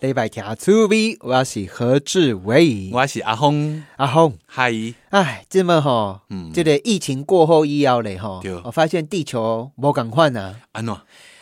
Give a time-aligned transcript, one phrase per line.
[0.00, 4.70] 礼拜听趣味，我是何志伟，我是阿峰，阿峰，嗨，
[5.08, 10.94] 哎，这么吼，嗯，这个疫情过后以后嘞吼，我发现地球无共款啊，安怎？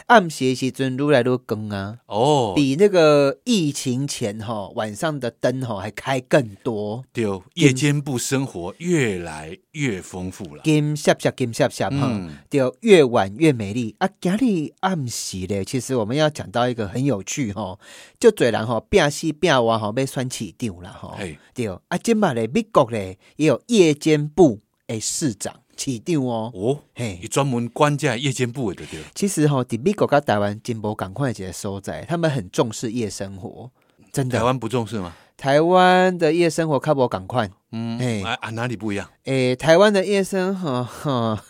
[0.06, 10.62] 暗时的时阵愈来愈光啊，哦，比那个疫情前吼晚上的灯吼还开更多，对，夜间部生活越来越丰富了。
[10.62, 13.94] 金闪闪金闪闪哈，嗯，就越晚越美丽。
[13.98, 14.08] 啊！
[14.20, 17.78] 今日暗时咧，其实我们要讲到一个很有趣哦，
[18.18, 27.26] 就嘴人吼变西变歪吼被选市长啦吼，嘿，对啊，今嘛咧美国咧也有夜间部诶市长市长哦，哦，嘿伊。
[27.28, 29.06] 专门管这夜间部的对了。
[29.14, 33.70] 其实吼，伫美国跟台湾真无赶快一个所在，他们很重视夜生活，
[34.12, 34.38] 真的。
[34.38, 35.14] 台湾不重视吗？
[35.36, 39.10] 台湾的夜生活较无赶快，嗯，嘿啊啊，哪里不一样？
[39.24, 41.44] 诶，台湾的夜生活哈，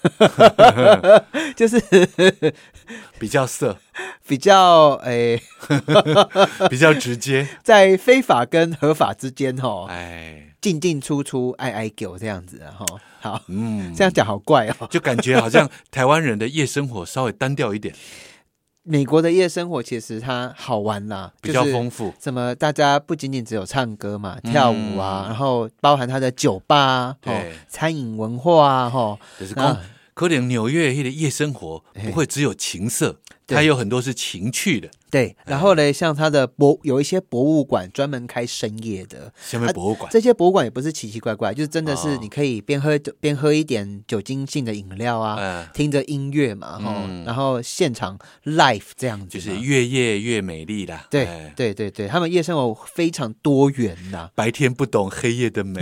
[1.54, 1.78] 就是
[3.20, 3.76] 比较色，
[4.26, 5.40] 比较诶，
[6.70, 7.46] 比较直接。
[7.62, 12.98] 在非法跟合法之间吼，哎，进进出出，爱爱狗这样子啊吼。
[13.20, 14.88] 好，嗯，这样讲好怪哦。
[14.90, 17.94] 就感觉好像台湾人的夜生活稍微单调一点，
[18.82, 22.14] 美国的夜生活其实它好玩啦，比较就是丰富。
[22.18, 22.54] 什么？
[22.54, 29.82] 大家不仅仅只有唱歌嘛、嗯跳舞啊，然后包含它的酒吧对餐饮文化啊，哈，就是讲啊，
[30.14, 34.88] 可能纽约的夜生活不会只有情色，对它有很多是情趣的。
[35.14, 35.36] 对。
[35.46, 42.18] 然后呢，像它的博有一些博物馆专门开深夜的，下面博物馆，这些博物馆也不是奇奇怪怪，就是真的是哦。
[42.20, 46.80] 你可以边喝边喝一点酒精性的饮料啊，嗯，听着音乐嘛，
[47.24, 51.06] 然后现场 live 这样子，就是越夜越美丽啦。
[51.08, 51.52] 对哎。
[51.54, 55.80] 对对对，他们夜生活非常多元呐、白天不懂黑夜的美。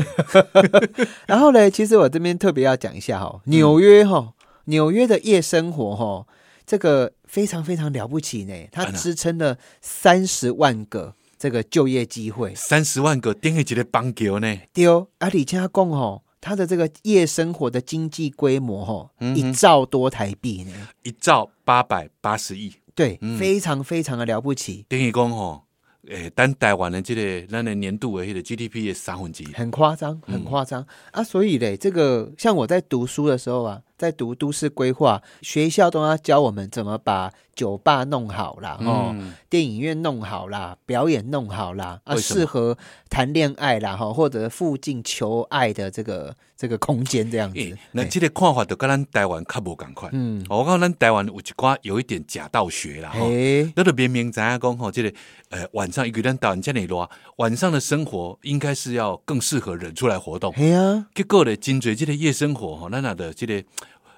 [1.26, 3.50] 然后呢，其实我这边特别要讲一下哈，嗯。
[3.52, 4.34] 纽约哈，
[4.66, 6.26] 纽约的夜生活哈，
[6.72, 12.54] 这个非常非常了不起呢，它支撑了三十万个这个就业机会。
[12.54, 20.72] 三十万个点起一个棒球呢，丢阿里加贡吼，它的这个夜生活的经济规模吼，嗯一兆多台币呢，
[21.02, 23.38] 一兆八百八十亿，对，嗯。
[23.38, 25.64] 非常非常的了不起，等于讲吼，
[26.08, 29.52] 诶，咱台湾的这个咱的年度的迄个 GDP 的三分之一。
[29.52, 31.22] 很夸张，嗯很夸张、啊！
[31.22, 42.76] 所以嘞，这个像我在读书的时候啊，在读都市规划，学校都要教我们怎么把酒吧弄好啦，哦，嗯，电影院弄好啦，表演弄好啦，啊，为什么适合
[43.08, 47.60] 谈恋爱啦，哈，或者附近求爱的这个这个空间这样子。
[47.60, 50.10] 诶，那这个看法就跟咱台湾较无共款。
[50.12, 53.28] 嗯，我讲咱台湾有一寡有一点假道学啦，吼。
[53.28, 55.12] 诶，咱就明明知影讲吼，这个
[55.50, 60.52] 呃晚上，一个咱台湾这么热，晚上的生活应该是要更适合人出来活动。
[60.54, 63.62] 嘿啊，结果呢，真侪这个夜生活吼，咱那的这个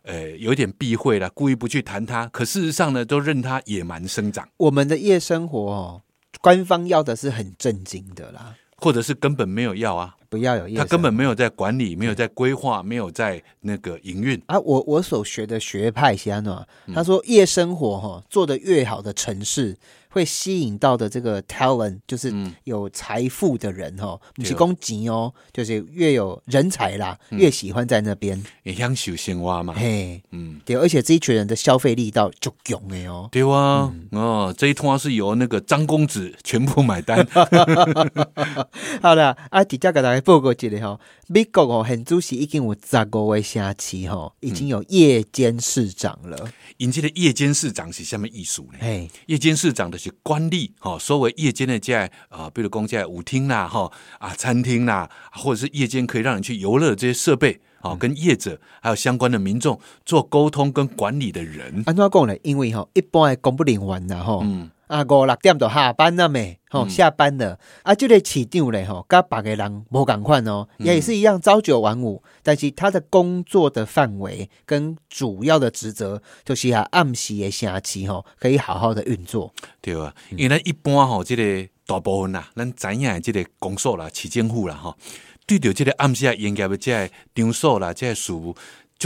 [0.04, 6.02] 呃有一点避讳了，故意不去谈它，可事实上呢，都任它野蛮生长，我们的夜生活哦，
[6.40, 14.40] 官方要的是很正经的啦，或者是根本没有要啊，不要有夜他生根本没有在管理，没有在规划，没有在那个营运。
[14.46, 16.52] 啊，我我所学的学派是安怎？
[16.86, 19.76] 嗯他说夜生活哈、做的越好的城市，
[20.14, 22.54] 会吸引到的这个 talent，就是嗯。
[22.62, 27.38] 有财富的人哈，不是对供钱哦，就是越有人才啦，嗯。
[27.38, 28.40] 越喜欢在那边。
[28.62, 33.28] 也享受生活嘛，嘿，嗯，对，而且这一群人的消费力道就强的哦。
[33.32, 34.20] 对啊，嗯。
[34.20, 37.26] 哦，这一趟是由那个张公子全部买单，
[39.02, 46.48] 好啦，啊，直接给大家报告一下哈，美国哦，很主席已经有十五位城市哈，已经有夜间市长了。
[46.78, 48.78] 引进的夜间市长是什么艺术呢？
[48.80, 62.36] 嘿，夜间市长的是官吏，哈、所谓夜间的在啊，比如讲在舞厅啦，哈啊餐厅啦，或者是夜间可以让你去游乐的这些设备，啊、跟业者还有相关的民众做沟通跟管理的人，安怎讲呢？
[62.42, 64.42] 因为哈，一般的公不灵完啦吼。
[64.44, 66.56] 嗯，啊，五六点就下班了没？
[66.70, 67.58] 吼、嗯下班了。
[67.82, 79.52] 啊，这个市长嘞，吼，跟别个人无共款哦，嗯也是一样朝九晚五，但是他的工作的范围跟主要的职责，就是啊暗时的城市吼，可以好好的运作。
[79.80, 84.96] 对啊，因为咱一般吼、这个大部分啦，咱知影的这个公所啦、市政府啦，吼、
[85.44, 88.54] 对着这个暗时啊营业的这个场所啦、这个事务，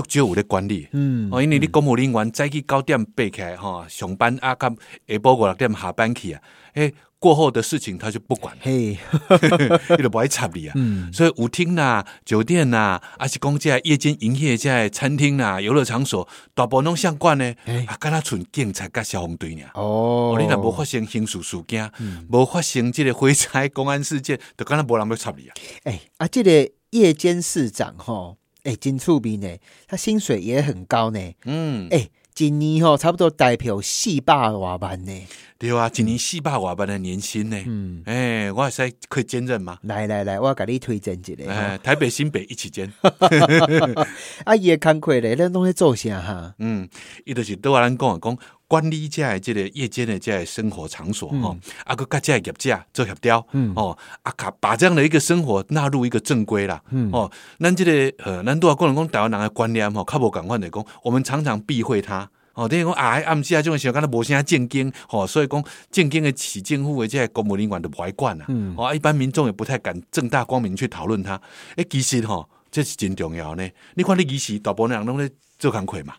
[0.02, 0.86] 足少有咧管理。
[0.92, 4.76] 嗯，哦，因为你公务人员早起九点爬起来吼，上班啊，到下
[5.08, 6.40] 晡五六点下班去啊，
[6.74, 8.96] 诶，过后的事情他就不管，嘿，
[9.98, 10.72] 伊就不爱插你啊。
[10.76, 17.84] 嗯，所以舞厅啦、酒店啦，还是讲这夜间营业这餐厅啦、游乐场所，大部分拢相关呢嘿。
[17.86, 19.62] 啊，敢若剩警察甲消防队呢。
[19.74, 21.90] 哦哦，你若无发生刑事事件，
[22.30, 25.54] 无、发生这个火灾公安事件，就敢若无人要插你啊。
[25.84, 28.36] 哎、啊，这个夜间市长吼，
[28.68, 29.48] 哎、真出名呢，
[29.86, 31.18] 他薪水也很高呢。
[31.46, 35.26] 嗯，哎、一年吼差不多代表四百多万呢。
[35.58, 37.56] 对啊，一年四百外万的年薪呢。
[37.66, 39.78] 嗯，哎，我还是可以兼任吗？
[39.82, 41.50] 来来来，我给你推荐一个。
[41.50, 42.92] 哎，台北、新北一起兼。
[44.44, 46.54] 啊，伊的工课咧，咱拢在做啥哈？
[46.58, 46.88] 嗯，
[47.24, 48.38] 伊就是对我咱讲啊，讲
[48.68, 62.30] 管理这的这个夜间的这个生活场所嗯吼，啊个甲这个业者做协调，嗯哦，啊卡把这样的一个生活纳入一个正规啦，嗯哦，咱这个呃，咱都要讲讲台湾人的观念吼，较无共款的讲，我们常常避讳它。
[62.52, 71.40] 哦，等于讲啊，暗时啊，种时候敢若无啥正经，吼、所以讲正经的市政府的这公务人员都不爱管啊，嗯哦，啊一般民众也不太敢正大光明去讨论它。
[71.76, 73.66] 诶，其实吼、这是真重要呢。
[73.94, 76.14] 你看你其实大部分人拢咧做工课嘛，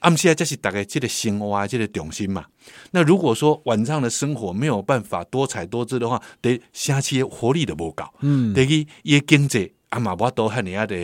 [0.00, 2.44] 暗时啊，这是大家这个生活啊，这个重心嘛。
[2.92, 8.04] 那如果说晚上的生活没有办法多彩多姿的话，得城市的活力都无够。
[8.20, 10.96] 嗯第一，伊的经济啊嘛无多遐尼啊的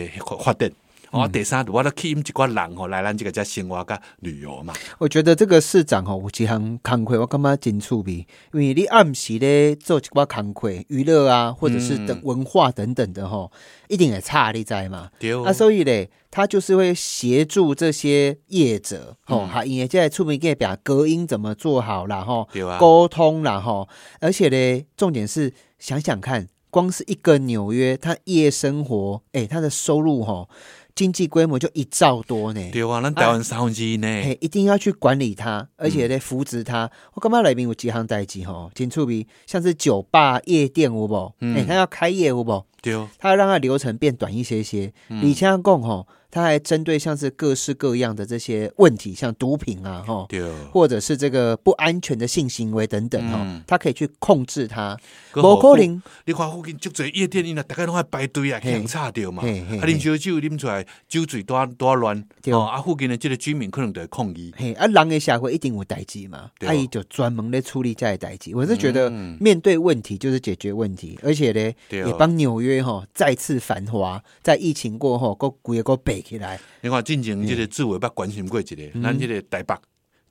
[0.43, 0.71] 发展。
[1.17, 1.21] 嗯。
[1.23, 4.73] 哦，第三，我都吸引一寡人吼来咱这个遮生活甲旅游嘛。
[4.99, 13.51] 我觉得这个市长吼有一项工课，我感觉真趣味，因为你暗时咧做一寡工课，娱乐啊，或者是等文化等等的吼，
[13.87, 15.09] 一定会差，你知嘛？
[15.19, 19.47] 对，啊，所以咧，他就是会协助这些业者，吼、嗯。
[19.47, 23.87] 哈，因为在出名给表隔音怎么做好啦，吼，对啊，沟通啦，吼，
[24.19, 30.49] 而且咧，重点是想想看，光是一个纽约，它夜生活，诶、它的收入吼，
[30.97, 32.69] 经济规模就一兆多呢。
[32.73, 34.07] 对啊，咱台湾三分之一呢。
[34.07, 36.89] 嘿，一定要去管理它，而且得扶植它。
[37.13, 41.33] 我感觉内面有几行代志吼，真趣味，像是酒吧、夜店有无？
[41.41, 42.65] 嗯哎、他要开业有无？
[42.81, 44.91] 对，他要让它流程变短一些些。
[45.09, 50.41] 嗯李强讲吼，他还针对像是各式各样的这些问题，像毒品啊，哈，对。
[50.71, 54.97] 或者是这个不安全的性行为等等哈嗯，他可以去控制它。
[55.31, 59.43] 还无可能，你看附近足侪夜店，因若大家拢爱排队啊，嘿强吵着嘛。
[59.43, 59.47] 啊，
[59.85, 62.23] 啉烧酒啉出来，酒醉多多乱。
[62.41, 64.53] 对哦，啊，附近的这个居民可能就会抗议。
[64.57, 68.55] 嘿，啊，人的社会一定有代志嘛，啊，伊就专门在处理这些代志。
[68.55, 79.75] 我是觉得嗯面对问题就是解决问题，而且呢，也帮纽约哈再次繁华，在疫情过后，够规个背起来你看，进前即个志伟捌关心过一个，咱即个台北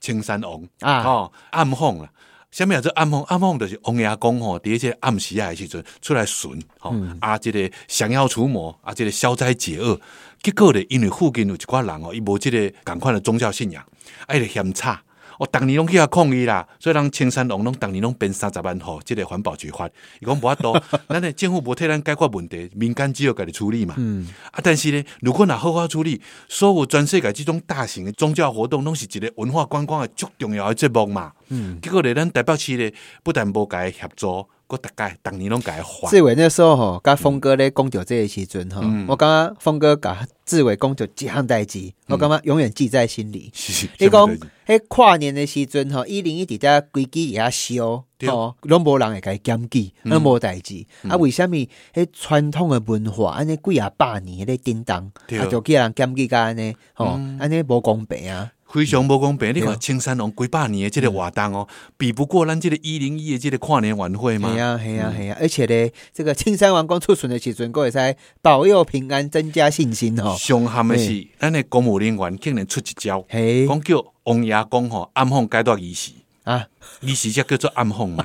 [0.00, 1.02] 青山王嗯啊。
[1.04, 2.10] 哦，暗访啦。
[2.50, 2.80] 啥物啊？
[2.80, 10.00] 这暗访，暗访就是王爷公吼，伫这个暗时啊的时阵出来巡，吼、嗯啊，即个降妖除魔，啊，即个消灾解厄。
[10.42, 13.84] 结果咧，因为附近有一寡人哦，伊无即个共款的宗教信仰，
[14.26, 15.02] 啊，伊就嫌差。
[15.38, 19.86] 哦，逐年拢去遐抗议啦，所以人青山龙拢逐年拢编三十万户，即、个环保局发，
[20.20, 20.78] 伊讲无法度，
[21.08, 23.94] 咱诶政府无替咱解决问题，民间只有家己处理嘛。
[23.98, 31.32] 嗯，啊，但是呢，如果若好好处理，所有全世界即种大型诶宗教活动，拢是一个文化观光诶足重要诶节目嘛。
[31.48, 32.92] 嗯，结果咧，咱台北市咧，
[33.22, 36.10] 不但无甲伊协助，佮大概逐年拢甲伊还。
[36.10, 43.50] 志伟那时候吼，甲峰哥咧讲到这个时阵吼，嗯我感觉峰哥甲志伟讲到几项代志，我感觉永远记在心里。
[43.54, 44.28] 是你讲
[44.66, 50.84] 迄跨年的时阵吼，一零一伫遮规矩也烧，吼，拢无人会甲伊检举，嗯那无代志。
[51.08, 58.50] 啊，为什物迄传统的文化安尼几啊百年咧叮当，对啊，就叫人检举甲安尼，吼嗯，安尼无公平啊。
[58.68, 59.48] 非常无公平。
[59.50, 64.60] 你对看青山龙几百年的这个活动哦，比不过咱这个一零一的这个跨年晚会嘛系？
[64.60, 70.36] 啊，系啊，系啊，而且咧，这个青山王公出巡的时阵，佫会使保佑平安，增加信心哦。
[70.38, 76.12] 上憾的是，咱的公务人员竟然出一招，嘿讲叫王爷公吼暗访阶段仪式，
[76.46, 76.64] 啊，
[77.00, 78.24] 你是叫叫做暗访嘛。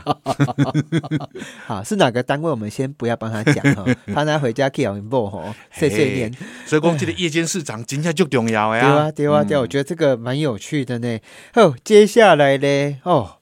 [1.66, 2.52] 好，是哪个单位？
[2.52, 6.32] 我们先不要帮他讲哈， 怕他回家去咬某吼碎碎念。
[6.68, 11.20] 所以讲，这个夜间市场真正就重要的对啊，对啊，对啊，我觉得这个蛮有趣的呢。
[11.56, 13.38] 哦，接下来呢，哦，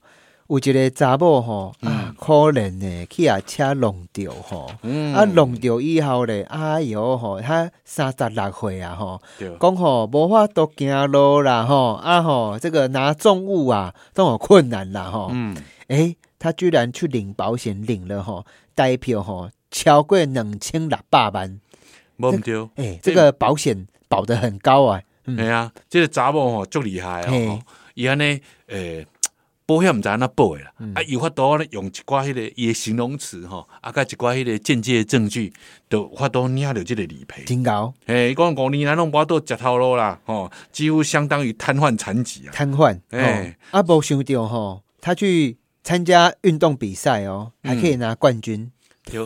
[0.50, 15.30] 有一个查某吼啊，可怜呢，去啊车弄掉吼，嗯啊弄掉以后咧，哎哟吼，他三十六岁啊吼，对讲吼无法度行路啦吼，啊吼，这个拿重物啊都有困难啦吼。
[15.32, 15.56] 嗯，
[15.90, 21.60] 诶，他居然去领保险，领了吼，代票吼超过两千六百万。
[22.18, 22.68] 无毋对。
[22.78, 25.00] 诶，这个保险保得很高啊。
[25.26, 27.32] 嗯系啊，这个查某吼足厉害啊！
[27.94, 29.06] 伊安尼诶，
[29.70, 35.54] 保险毋知安怎保诶啦，嗯啊，有法度咧用一寡迄个伊诶形容词吼，啊，甲一寡迄个间接证据，
[35.88, 37.44] 都法度领着即个理赔。
[37.44, 42.52] 真高，诶，伊讲五年来拢无法度食头路啦，吼，几乎相当于瘫痪残疾啊。
[42.52, 43.00] 瘫痪。
[43.12, 48.72] 哎哦，啊，无想到吼，他去参加运动比赛哦，还可以拿冠军。
[49.04, 49.24] 对，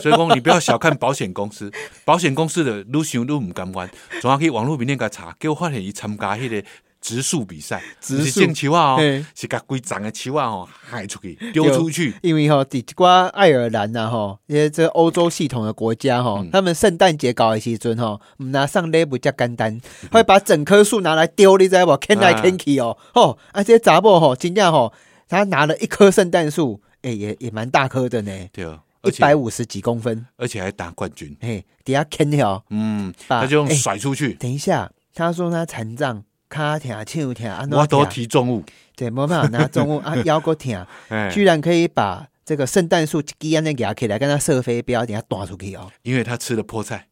[0.00, 1.68] 所以讲你不要小看保险公司，
[2.06, 6.64] 保险公司的愈想愈毋甘愿，总要去网络面顶甲查，结果发现伊参加迄个
[7.00, 12.14] 植树比赛，植树种球啊哦，是甲规长的球啊哦害出去，丢出去。
[12.22, 19.80] 因为吼，伫寡爱尔兰呐吼，因为这欧洲系统的国家吼，嗯他们圣诞节搞的时阵吼，唔拿上礼物较简单，
[20.12, 21.96] 会把整棵树拿来丢，你知无？
[21.96, 24.92] 捡来捡去哦，吼，啊，这些杂某吼，真正吼，
[25.28, 31.34] 他拿了一棵圣诞树，诶、也也蛮大棵的呢，对哦，一百五十几公分，而且还打冠军。
[31.40, 32.62] 嘿，底下啃条。
[32.68, 38.62] 嗯，把他就用哎甩出去，等一下，他说他残障，卡疼、手疼，啊，我都提重物。
[38.96, 45.90] 对，没办法拿重物啊， 腰骨疼，哎，居然可以把这个圣诞树一安那压起来，跟他射飞镖，等下打出去哦。
[46.02, 47.06] 因为他吃了菠菜，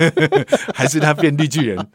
[0.74, 1.86] 还是他变绿巨人？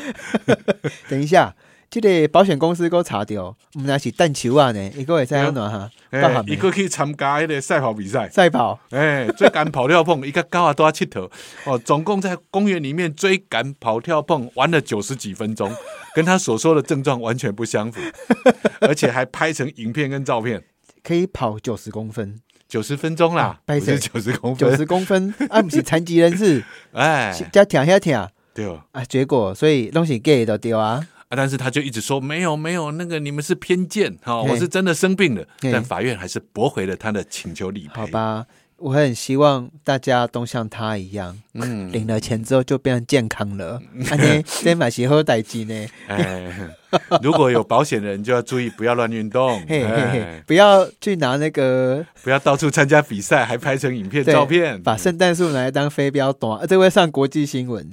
[1.10, 1.54] 等一下，
[1.90, 5.90] 这个保险公司给我查掉，唔那是弹球啊呢，一个会使安怎哈？
[6.10, 8.28] 包哎含，一个去参加那个赛跑比赛。
[8.30, 11.30] 赛跑，哎，追赶跑跳碰，一个高啊都要七头
[11.64, 15.70] 哦，总共在公园里面追赶跑跳碰玩了九十几分钟，
[16.14, 18.00] 跟他所说的症状完全不相符，
[18.80, 20.62] 而且还拍成影片跟照片，
[21.02, 24.70] 可以跑九十公分，九十分钟啦，不是九十公分。
[24.70, 28.82] 九，十公分，啊，不是残疾人士， 哎，加跳下跳对哦。
[28.92, 38.00] 啊，结果所以东西 gay 的丢啊，啊，但是他就一直说没有没有，那个你们是偏见哈、哦，我是真的生病了，但法院还是驳回了他的请求理赔。
[38.02, 38.46] 好，吧，
[38.82, 45.86] 我很希望大家都像他一样，嗯，领了钱之后就变成健康了，安尼这嘛是好代金呢。
[46.08, 46.52] 哎，
[47.22, 57.88] 如果有保险的人就要注意，不要乱运动，嘿嘿嘿哎，不要去拿那个不要到处参加比赛，还拍成影片、照片，把圣诞树拿来当飞镖弹，啊这会上国际新闻。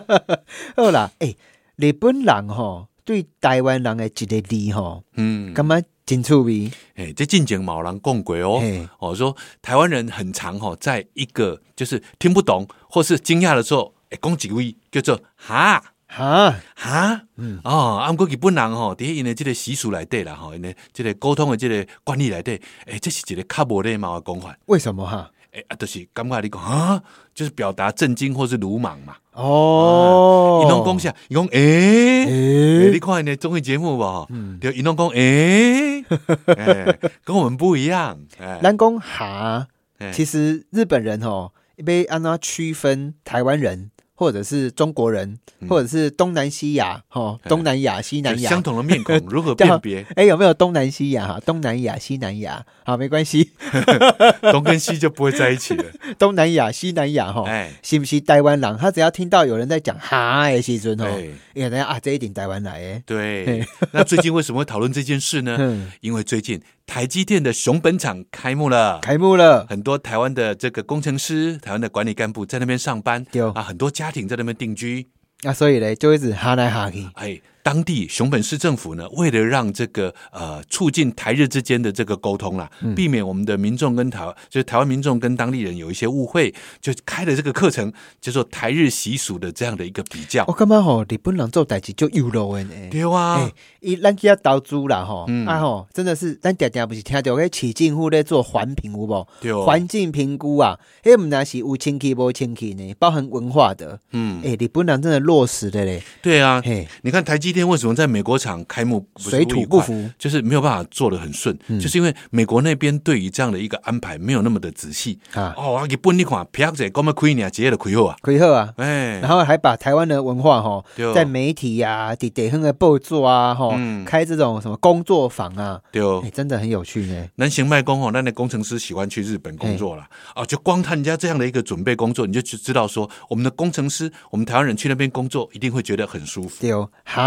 [0.74, 1.36] 好啦，诶、
[1.76, 6.70] 日本人吼对台湾人的一个字吼，嗯，感觉真趣味。
[6.96, 15.82] 哎，这进前毛人共轨哦嘿，哦，说台湾人很常哦，在一个就是听不懂或是惊讶的时候，哎，讲几位叫做哈。
[16.06, 25.28] 哈，哈，嗯哦，啊，毋过日本人吼，伫因的即个习俗内底啦，吼，因的即个沟通的即个惯例内底，诶，这是一个较无礼貌的讲法，为什么哈？
[25.54, 29.16] 诶，啊，就是感觉你讲啊，就是表达震惊或是鲁莽嘛。
[29.32, 31.14] 哦，伊拢讲啥？
[31.28, 34.26] 伊讲诶，你看因的综艺节目无？
[34.30, 36.02] 嗯就，伊拢讲诶，
[36.46, 39.66] 诶，跟我们不一样，诶，咱讲哈，
[39.98, 41.52] 诶其实日本人吼
[41.84, 43.90] 被按照区分台湾人。
[44.14, 50.06] 或者是中国人，或者是东南西亚，吼，哎东南亚、西南亚，相同的面孔如何 辨别？
[50.14, 51.40] 哎、有没有东南西亚哈？
[51.44, 53.50] 东南亚、西南亚，好，没关系。
[54.52, 55.84] 东跟西就不会在一起了。
[56.18, 58.78] 东南亚、西南亚哈，哎，是不是台湾人？
[58.78, 63.02] 他只要听到有人在讲哈的时阵哦，对也等下啊，这一点台湾来诶。
[63.04, 63.66] 对。
[63.92, 65.56] 那最近为什么会讨论这件事呢？
[65.58, 75.08] 嗯，因为最近台积电的熊本厂开幕了，开幕了，很多台湾的这个工程师、台湾的管理干部在那边上班，有啊，很多家庭在那边定居。
[75.42, 77.06] 啊，所以嘞，就一直哈来哈去。
[77.14, 82.94] 哎，当地熊本市政府呢，为了让这个呃促进台日之间的这个沟通啦，嗯。
[82.94, 87.90] 避免我们的民众跟台就是台湾民众跟当地人有一些误会，就开了这个课程，
[88.20, 90.44] 叫做台日习俗的这样的一个比较。
[90.46, 90.52] 我。
[90.52, 92.74] 感觉吼，日本人做代志就优柔的呢。
[92.90, 93.36] 对啊。
[93.36, 95.46] 哎，，伊咱去要投资啦吼，嗯。
[95.46, 99.26] 啊吼，真的是咱常常不是听到迄市政府咧做环评有无？
[99.40, 103.98] 对哦，环境评估啊，迄毋那是有清气无清气呢，包含文化的。
[104.12, 109.94] 嗯，哎，日本人真的落实的嘞，对啊，嘿，你看台积电为什么在美国厂开幕水土不服。
[110.18, 115.18] 就是没有办法做的很顺，嗯就是因为美国那边对于这样的一个安排没有那么的仔细。
[115.34, 118.72] 啊，哦，啊，日本你看，啪者讲要开呢，直接就开好啊，可以好啊。
[118.76, 120.84] 哎，然后还把台湾的文化哈，
[121.14, 127.26] 在媒体呀、地地方的报作啊，哈、嗯开这种什么工作坊啊，对哎、，真的很有趣呢。
[127.36, 130.08] 南行卖工哦，那那工程师喜欢去日本工作啦。
[130.34, 136.56] 哦，就光看人家这样的一个准备工作，你就知道说，我们的工程师，我们台湾人去那边工作，一定会觉得很舒服。
[136.60, 137.24] 对哦，哈，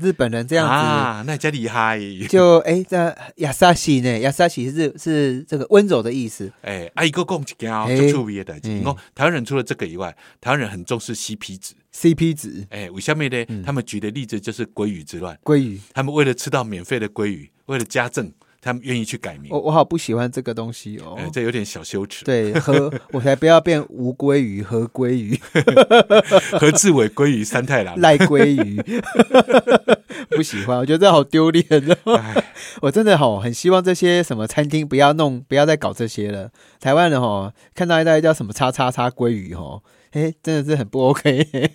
[0.00, 0.72] 日本人这样子。
[0.72, 2.00] 啊，那真厉害。
[2.28, 4.18] 就哎，这亚萨西呢？
[4.20, 6.52] 亚萨西是是这个温柔的意思。
[6.62, 8.68] 哎，阿，一个讲一件哦，嘿就趣味的代志。
[8.70, 11.74] 嗯你讲台湾人除了这个以外，台湾人很重视 CP 值。
[11.94, 13.44] CP 值哎，我下面呢？
[13.48, 15.38] 嗯他们举的例子就是鲑鱼之乱。
[15.42, 18.30] 鲑鱼，他们为了吃到免费的鲑鱼，为了家政，
[18.66, 19.46] 他们愿意去改名。
[19.50, 21.14] 我我好不喜欢这个东西哦。
[21.16, 22.24] 哎，这有点小羞耻。
[22.24, 25.38] 对，和我才不要变无鲑鱼和鲑鱼、
[26.58, 27.98] 何志伟鲑鱼三太郎。
[28.00, 28.82] 赖鲑鱼，
[30.36, 31.64] 不喜欢，我觉得这好丢脸
[32.04, 32.16] 哦。
[32.16, 32.44] 哎，
[32.82, 36.50] 我真的好很希望这些什么餐厅不要弄，不要再搞这些了。
[36.80, 41.70] 台湾人吼看到一袋叫什么叉叉叉鲑鱼吼，哎，真的是很不 OK。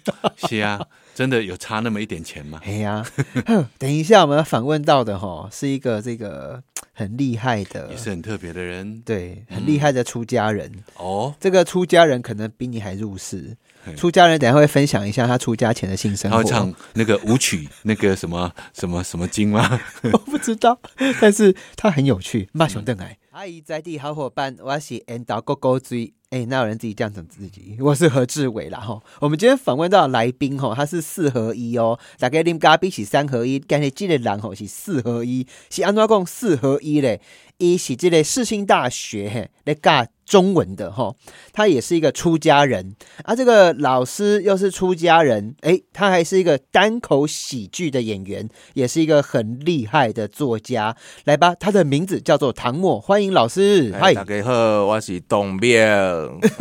[0.48, 0.86] 是啊，
[1.22, 2.60] 真的有差那么一点钱吗？
[2.66, 3.06] 哎呀，
[3.46, 6.60] 哼等一下我们要访问到的哈，是一个这个
[6.94, 10.72] 很厉害的也，是很特别的人对，很厉害的出家人。
[10.96, 11.36] 哦。
[11.40, 13.56] 这个出家人可能比你还入世。
[13.96, 16.38] 出家人等下会分享一下他出家前的性生活。
[16.38, 19.80] 他会唱那个舞曲， 那个什么什么什么经吗？
[20.12, 20.80] 我不知道，
[21.20, 22.50] 但是他很有趣。
[22.52, 26.14] 骂熊邓来，阿姨在地好伙伴，我是 N 导勾勾追。
[26.32, 27.78] 哎，那有人自己这样讲自己？
[27.80, 29.02] 我是何志伟啦吼。
[29.22, 31.98] 我们今天访问到来宾吼，他是四合一哦。
[32.20, 37.22] 大家啉咖啡是三合一，但是这个人吼是四合一，是安怎讲四合一嘞？
[37.58, 41.14] 伊是这个世新大学嘿来教中文的哈，
[41.52, 42.96] 他也是一个出家人。
[43.26, 43.36] 啊。
[43.36, 50.96] 这个老师又是出家人，哎，他还是一个单口喜剧的演员，也是一个很厉害的作家。
[51.26, 53.94] 来吧，他的名字叫做唐默，欢迎老师。
[54.00, 55.86] 哎大家好，我是董灭，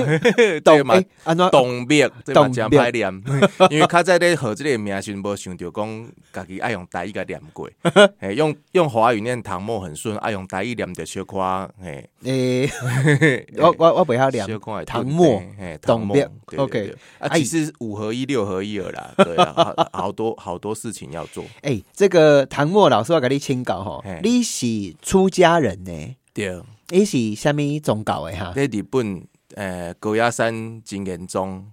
[0.65, 0.95] 懂嘛？
[0.97, 1.49] 哎，安怎？
[1.50, 2.49] 董灭，这嘛？
[2.49, 3.23] 真董灭歹念，
[3.71, 7.71] 因为他在咧学这个名时，无想着讲家己爱用台语个念过，
[8.19, 11.39] 哎，用用华语念唐默很顺，爱用台语念着小可
[11.81, 12.67] 嘿，诶，
[13.61, 24.67] 我我我不要聊小可会唐末顿嘿，董唐末灭对对 OK 啊，哎其实五合一、六合一了啦，对啊，好好多好多事情要做， 哎，这个唐末老师要给你请教吼嘿，你是
[25.02, 26.17] 出家人呢？
[26.33, 26.61] 对。
[26.93, 28.52] 你是什么宗教的哈？
[28.52, 29.25] 在日本，
[29.55, 31.64] 诶，高野山真严宗，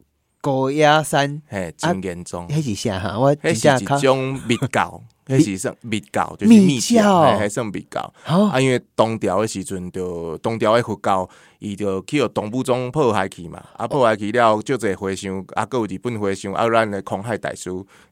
[0.41, 2.47] 高野山，嘿，真严重。
[2.49, 3.17] 迄是啥哈？
[3.17, 8.13] 我真迄是一正较种密教，迄是算密教，就是密密教教，嘿，迄算密教。
[8.23, 11.29] 好啊，因为东调的时阵，就东调的佛教，
[11.59, 13.63] 伊就去互东部中破坏去嘛。
[13.75, 17.69] 啊，破坏去了，就侪和尚，啊，搁有日本和尚，啊，咱的空海大师，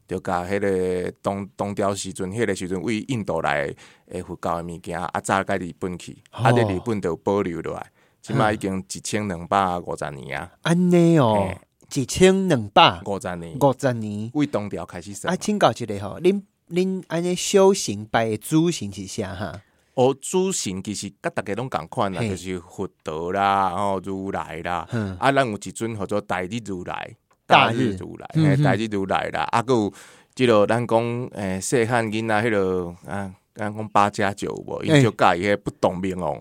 [0.07, 3.73] 就甲迄个东东调时阵，迄、个时阵为印度来
[4.09, 7.87] 诶佛教的物件，啊，早甲日本去，啊，伫日本就保留落来。
[8.21, 14.31] 即摆已经一千两百五十年啊，安尼哦嘿，一千两百五十年，五十年。
[14.33, 15.37] 为东调开始算啊，。
[15.39, 19.61] 请教一个吼，恁恁安尼修行拜的主神是啥哈？
[19.93, 22.29] 哦，主神其实甲逐个拢共款啦，嘿。
[22.29, 27.95] 就是佛陀啦，吼如来啦，嗯啊，咱有一尊叫做大日如来，大日。
[27.97, 29.93] 如来，大日如来啦，啊，还有
[30.33, 34.87] 即落咱讲诶，细汉囡仔迄落啊，咱讲八加九有无，嘿。
[34.87, 36.35] 因就教伊迄不动明王，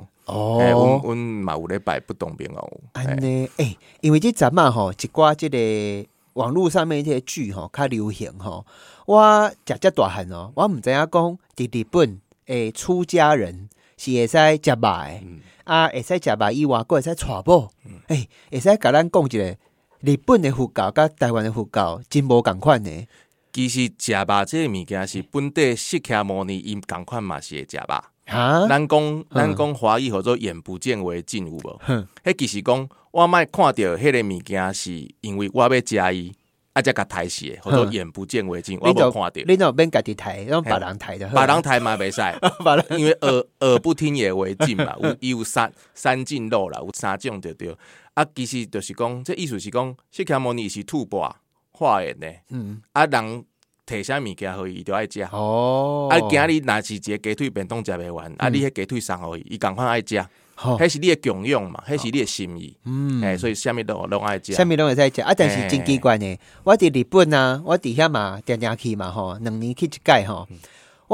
[0.59, 3.04] 诶，阮哦，阮嘛有咧拜不动明王，嘿。
[3.04, 8.64] 安尼诶，因为即阵嘛吼，一寡即个网络上面一些剧吼较流行吼，
[9.07, 11.09] 我食遮大汉哦，我毋知影讲
[11.57, 15.23] 伫日本诶出家人是会使食肉诶。
[15.25, 17.71] 嗯啊，会使食肉以外，佫会使娶某。
[18.09, 19.57] 诶、会使甲咱讲一个
[20.00, 23.06] 日本的佛教甲台湾的佛教真无共款呢。
[23.52, 28.04] 其实食肉即个物件是本地释迦牟尼因共款嘛是会食肉。
[28.26, 31.80] 哈，咱讲咱讲华语叫做眼不见为净有无？
[31.84, 36.32] 哼，迄其实讲我莫看到迄个物件，是因为我要食伊，
[36.73, 39.30] 啊，才甲抬死的，或者哼眼不见为净，我无看到。
[39.47, 41.28] 你就免家己抬，让别人抬的。
[41.28, 42.21] 别人抬嘛袂使，
[42.65, 43.00] 别人。
[43.00, 47.76] 因为耳耳不听也为净嘛， 有伊有三三进路啦，有三种对对。
[48.15, 51.30] 啊，其实就是讲，这意思是讲，释迦牟尼是吐蕃
[51.73, 53.45] 化缘的，嗯，啊，人
[53.86, 55.23] 摕啥物件互伊，伊就爱食。
[55.30, 63.23] 哦，啊，今日若是一个鸡腿便当食袂完，啊，你迄鸡腿送互伊，伊共款爱食，好，迄是你的供养嘛，迄是你的心意，嗯。
[63.23, 64.52] 哎，所以啥物都拢爱食。
[64.52, 65.20] 啥物拢会使食。
[65.20, 66.38] 啊，但是真奇怪呢。
[66.62, 70.49] 我伫日本啊，我伫遐嘛定定去嘛吼，两年去一届吼。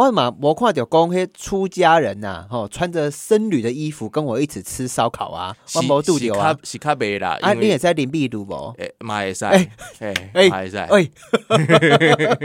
[0.07, 6.91] 我嘛无看到讲迄出家人呐、吼穿着僧侣的衣服跟我一起吃烧烤啊，我无拄着啊是较。
[7.01, 8.75] 袂啦，啊，因为你也在林秘鲁无？
[8.79, 9.69] 诶嘛会使，哎
[10.01, 11.13] 诶哎嘛会使，诶，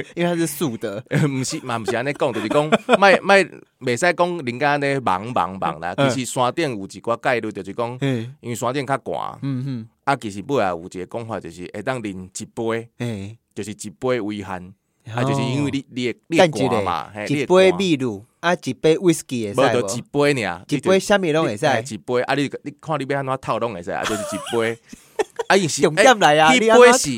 [0.15, 1.03] 因为它是素的。
[1.29, 2.63] 毋是嘛毋是安尼讲，就是讲
[2.99, 3.35] 莫莫
[3.81, 5.93] 袂使讲人家安尼忙忙忙啦。
[5.97, 14.73] 嗯其实山顶有一寡概率，就是讲，嗯因为山顶较寒，嗯嗯啊，其实尾啊有一个讲法，就是会当啉一杯，嗯，诶，就是一杯微寒，
[15.13, 19.63] 啊，就是因为你你的你干嘛，嘿个一杯秘鲁啊，一杯无就一会使无？
[20.33, 21.67] 杯尔，一杯虾米拢会使？
[21.67, 24.77] 嘿一杯啊，你你看你要安怎套拢会使啊，就是一杯，
[25.47, 26.51] 啊，伊是重点来啊！
[26.51, 27.09] 迄你安怎杯是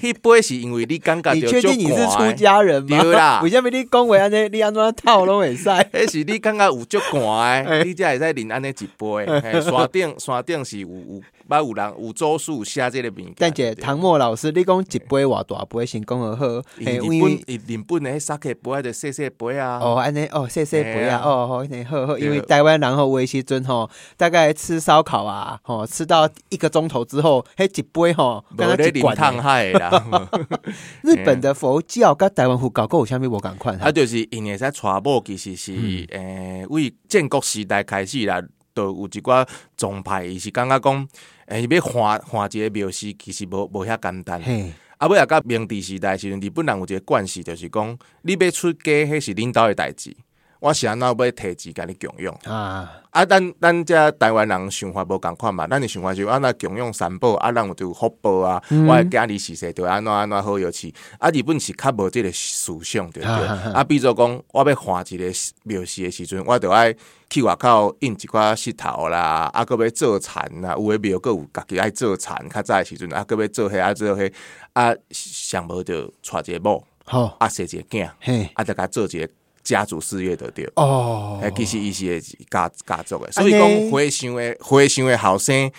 [0.00, 2.62] 迄杯是因为你感觉你确定你是出家？
[2.62, 3.02] 人吗？
[3.02, 4.48] 对啦 为什么你讲话安尼？
[4.48, 5.64] 你安怎套拢会使？
[5.92, 9.60] 迄是你感觉有足寒嘿的，你才会使啉安尼一杯。
[9.60, 13.32] 山顶山顶是有有捌有人有组数写即个物件。
[13.36, 19.78] 但姐对唐默老师，你讲一杯偌大杯先讲而好，嘿，因为本日日本的迄 sake 杯就细细杯啊。
[19.82, 29.16] 哦，安尼哦，谢谢不要嘿啊哦，好，那好好，因为台湾人吼维时阵吼，大概吃烧烤啊，吼吃到一个钟头之后，迄一杯吼，无刚刚一罐。
[29.16, 30.28] 烫海的啦，
[31.02, 33.76] 日本的佛教跟台湾佛教各有啥物无共款？
[33.78, 38.40] 啊，就是因会使传播，其实是嗯诶，为建国时代开始啦，
[38.78, 41.08] 都有一寡宗派，伊是感觉讲，
[41.46, 44.40] 诶，要换换一个庙师，其实无无遐简单。
[44.40, 50.16] 嘿，啊，尾啊，到明治时代时阵，日本人有一个惯势，就是讲你要出家，迄是恁兜的代志，
[50.60, 52.34] 我是安怎要摕钱甲你共用。
[52.44, 60.92] 啊，啊，咱咱遮台湾人想法无共款嘛，咱的想法就安那共用三宝，啊，咱有就有福报啊，我的家己是谁对安怎安怎好有气。
[61.18, 63.46] 啊，日本是较无即个思想对不对？
[63.46, 65.24] 啊，比如讲，我要换一个
[65.62, 66.94] 庙事的时阵，我着爱
[67.30, 74.32] 去外口印一寡石头啦，啊，搁要做田啦，有诶庙搁有家己爱做田，较早的时阵啊，搁要做迄啊做迄
[74.72, 79.28] 啊，上无着带一个某，好，啊，生一个囝，嘿，啊，着甲做一个
[79.74, 80.68] 家族事业的对。
[80.76, 85.70] 哦诶，，其实伊是会家家族诶，所以讲回想诶回想诶后生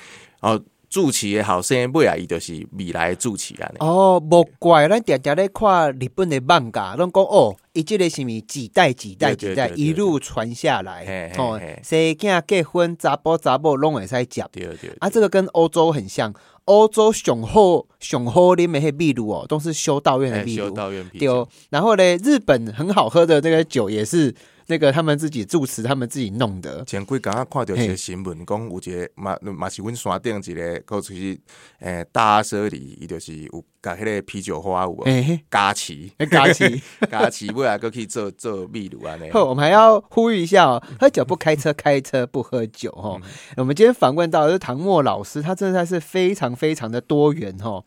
[0.41, 3.77] 哦，主持的后生尾啊，伊就是未来的主持安尼。
[3.79, 14.45] 哦，无怪咱常常咧看日本的漫画，拢讲哦，伊即个是物几代几代几代一路传下来，哦嘿嘿，生囝结婚，查甫查某拢会使接。
[14.51, 16.33] 对对啊，这个跟欧洲很像，
[16.65, 20.69] 欧洲雄厚雄厚啉的迄秘鲁哦，都是修道院的秘鲁。
[20.71, 24.35] 道院啤对然后呢，日本很好喝的这个酒也是
[24.69, 26.85] 那个他们自己住持他们自己弄的。
[26.85, 31.37] 前几刚刚看到一个新闻，讲有一个嘛嘛是阮山顶一个，个就是
[31.79, 35.03] 诶大舍里，伊就是有甲迄个啤酒花有无
[35.49, 36.81] 加持，很尬气。
[37.09, 39.31] 加持 未来，搁去做做秘鲁安尼。
[39.31, 43.19] 后我们还要呼吁一下哦，喝酒不开车，开车不喝酒哦。
[43.57, 47.83] 我们今天访问到的是唐默老师，他真的是非常非常的多元哦。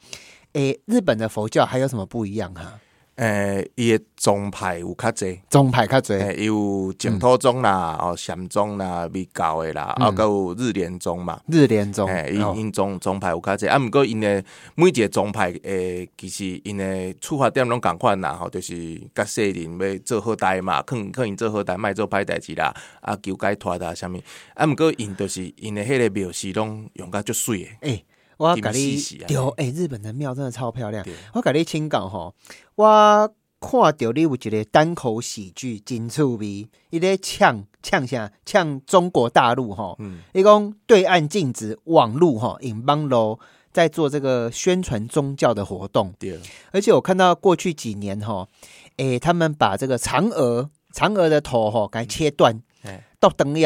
[0.55, 2.81] 诶，日本的佛教还有什么不一样啊？
[3.16, 5.38] 诶，伊诶宗派有较侪。
[5.51, 11.38] 宗派较侪，伊，有净土宗啦，哦，禅宗啦，密教诶啦，啊，搁有日莲宗嘛。
[11.46, 12.55] 日莲宗，诶，因哦。
[12.57, 14.42] 因宗宗派有较侪，啊，毋过因诶
[14.77, 24.18] 每一个宗派诶，其实因诶出发点拢共款啦，吼，就是甲世人要做好代嘛，肯肯因做好代，莫做歹代志啦，啊，求解脱啦，啥物，
[24.55, 28.05] 啊，毋过因就是因诶迄个庙是拢用甲足水诶，诶，
[28.38, 28.96] 我要甲你
[29.29, 31.05] 对，诶，日本的庙真的超漂亮。
[31.35, 32.35] 我甲你请教吼，
[32.83, 38.33] 我看到你有一个单口喜剧真趣味，伊咧呛呛啥？
[38.45, 39.95] 呛中国大陆吼。
[40.01, 43.38] 嗯，伊讲对岸禁止网路哈，引帮楼
[43.71, 46.40] 在做这个宣传宗教的活动，对，
[46.73, 48.49] 而且我看到过去几年哈，
[48.97, 52.61] 诶，他们把这个嫦娥嫦娥的头哈给它切断。
[52.83, 53.05] 哎，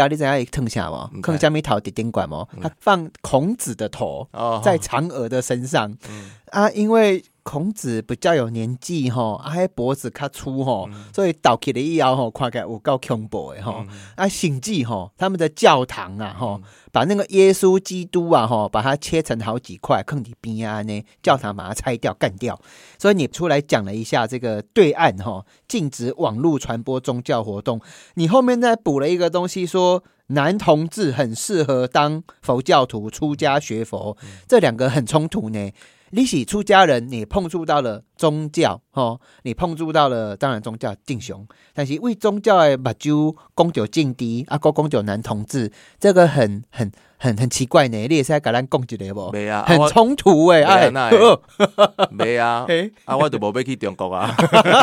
[0.08, 1.10] 你知影伊腾下无？
[1.14, 2.48] 嗯坑下面头伫顶管无？
[2.60, 13.84] 他放孔子的头哦，在嫦娥的身上嗯啊，因为孔子比较有年纪吼，啊，迄脖子较粗吼，所以倒起来以后吼，看起来有够恐怖的吼。
[13.88, 16.60] 嗯啊，醒记吼，他们的教堂啊吼，
[16.92, 22.58] 把那个耶稣基督啊吼，把它切成好几块，坑底边啊呢，教堂把它拆掉干掉。
[22.98, 27.80] 所以你出来讲了一下这个对岸哈，禁止网络传播宗教活动，
[28.14, 30.02] 你后面再补了一个东西说。
[30.28, 34.16] 男同志很适合当佛教徒出家学佛，
[34.48, 35.70] 这两个很冲突呢。
[36.10, 47.96] 你是出家人，你碰触到了宗教，哦，你碰触到了当然宗教敬雄，但是为宗教的目睭讲究敬敌，啊，哥讲究男同志，这个很很很很奇怪呢。
[48.06, 49.32] 你也是在甲咱讲一个无？
[49.32, 50.90] 袂啊，啊很冲突哎，哎，
[52.16, 52.66] 袂啊
[53.04, 54.34] 啊我就无要去中国啊。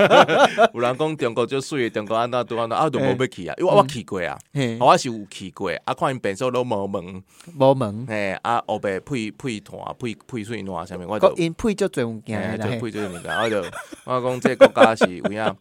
[0.74, 7.24] 有人讲中国足水的，中国安怎拄安怎，啊，我就无要去啊，因为我去过啊，嘿我是有去过，啊，看因变数拢无门，
[7.58, 13.64] 无门，嘿，啊，后壁配配团配配水烂啥物，我就国因配就最物件就配这个物件，我就
[14.06, 15.56] 我讲这个国家是有影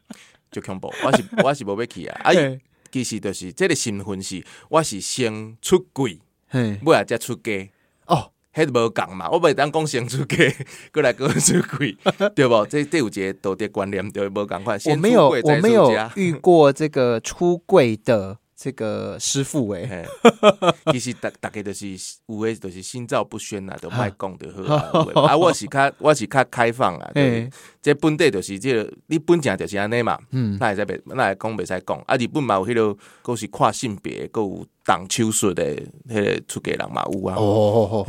[0.50, 6.18] 就恐怖，我是我是无要去啊，啊，嘿其实就是这个身份是，我是先出柜，
[6.52, 7.70] 嘿尾啊才出家。
[8.06, 10.36] 哦，迄无共嘛，我袂当讲先出家，
[10.92, 11.96] 过来过出柜，
[12.36, 12.66] 对无？
[12.66, 14.78] 这这有一个道德观念，对无共款。
[14.84, 20.05] 我没有我没有遇过这个出柜的这个师傅诶，嘿
[20.94, 21.88] 其实大大家就是
[22.27, 24.77] 有诶，就是心照不宣啦，就莫讲就好
[25.20, 25.27] 啊。
[25.27, 27.51] 啊，我是较我是较开放啊，就是嘿
[27.83, 32.05] 这本地就是这个，你本正就是安尼嘛，嗯，那会使袂，那会讲袂使讲。
[32.07, 35.75] 啊，日本嘛有迄落，佫是跨性别，佫有动手术的
[36.09, 37.35] 迄个出家人嘛有啊。
[37.37, 38.07] 哦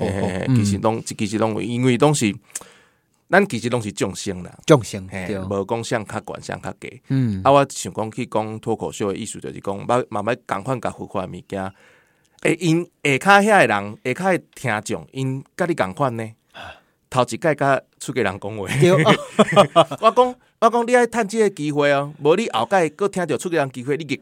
[0.56, 2.32] 其实拢其实拢有，因为拢是
[3.34, 7.02] 咱其实拢是众生啦，众生嘿对，，无讲啥较悬啥较低。
[7.08, 7.42] 嗯。
[7.44, 11.74] 啊，我想讲去讲脱口秀的意思，就是讲，捌慢慢共款甲佛法的物件，
[12.44, 16.32] 诶，因下骹遐诶人，下骹诶听众，因甲你共款呢。
[17.10, 18.66] 头一届甲出家人讲话，
[20.02, 24.16] 我讲我讲你爱趁即个机会哦，无你后盖佫听着出家人机会，你个，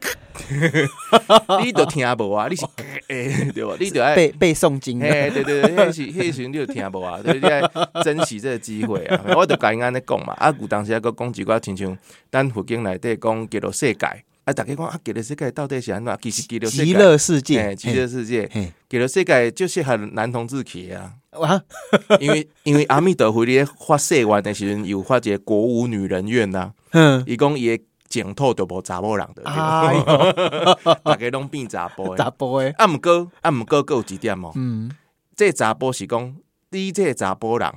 [1.63, 2.47] 你着听无啊？
[2.49, 2.65] 你是
[3.09, 3.77] 诶 对无？
[3.77, 7.61] 你着爱背背诵经的，嘿，对对对，迄时迄时阵你就听无啊， 对，你爱
[8.03, 9.23] 珍惜即个机会啊。
[9.37, 11.95] 我就甲因安尼讲嘛，啊，有当时啊，佫讲一寡亲像
[12.31, 14.07] 咱佛经内底讲极乐世界，
[14.45, 16.17] 啊，逐个讲啊，极乐世界到底是安怎？
[16.23, 21.11] 其实极乐世界，极乐世界，极乐世界嘿，极乐世界就适合男同志去的
[22.19, 29.95] 因为因为阿弥陀佛咧发誓愿的时阵，有发一个国无女人院呐、嗯，伊讲伊的净土就无查某人的，哎，
[31.03, 32.17] 大家拢变查甫的。
[32.17, 32.69] 咋播诶？
[32.77, 34.91] 啊，毋过啊，毋过，佫有一点哦，嗯，
[35.35, 36.35] 这个查甫是讲，
[36.71, 37.71] 你这个查甫人，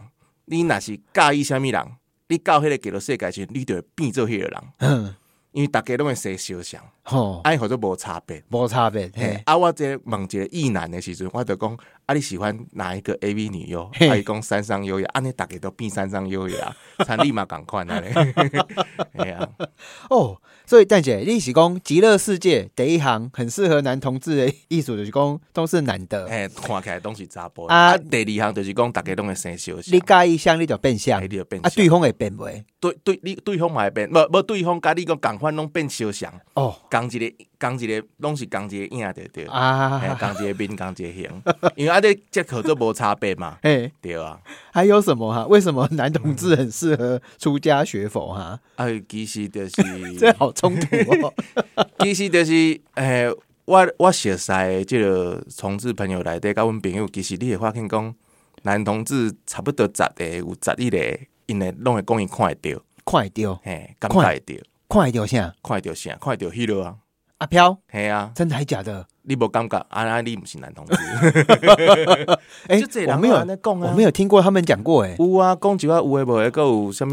[0.47, 1.87] 你若是介意虾物人，
[2.29, 5.15] 你到迄个极乐世界时，你就会变做迄个人，嗯，
[5.55, 8.43] 因为大家拢会生相像，吼，哎，或者无差别。
[8.49, 13.89] 无差别，嘿嘿，啊，我这问一个异男的时阵，我就讲，啊，你喜欢哪一个 A V 女优？
[13.95, 18.13] 嘿啊，伊讲山上优雅，安尼大家都变山上优雅，他立马共款啊咧。
[19.15, 19.49] 哎呀，
[20.11, 27.67] 哦，所以蛋姐，你是讲极乐世界第一行很适合男同志的艺术，就是讲都是男的，嘿，看起来拢是查甫。
[27.67, 32.65] 啊啊，第二行就是讲，大家拢会生相你，介意相你就变相哎，你就变啊，相对方会变袂？
[32.81, 39.45] 对对，你对方嘛会变，无无对方甲你讲共款拢变相像，哦共一个共一个拢是共一个影对对。
[39.45, 41.43] 嘿啊，共一个面，共一个形，
[41.77, 44.41] 因为啊，你这可做无差别嘛，嘿，对啊。
[44.73, 45.47] 还有什么哈？
[45.47, 48.59] 为什么男同志很适合出家学佛哈？
[48.77, 49.83] 啊，其实就是，
[50.19, 51.35] 这好冲突哦。
[52.01, 53.29] 其实就是，诶、
[53.65, 58.15] 我我熟识的即个同志朋友内底，甲阮朋友，其实你会发现讲，
[58.63, 65.55] 男同志差不多十个有十一个，因会拢会讲伊看会着，看会着，嘿，感觉会着，看会着啥？
[65.63, 66.97] 看会着啥，看会着迄落啊，
[67.39, 69.07] 阿飘，嘿啊，真的还假的？
[69.27, 70.95] 你无感觉，啊啊，你毋是男同志，
[72.69, 74.03] 哎就这人我没有安尼讲啊我没。
[74.05, 75.17] 有听过他们讲过哎。
[75.19, 77.11] 有啊，讲一啊有诶无诶，佫有啥物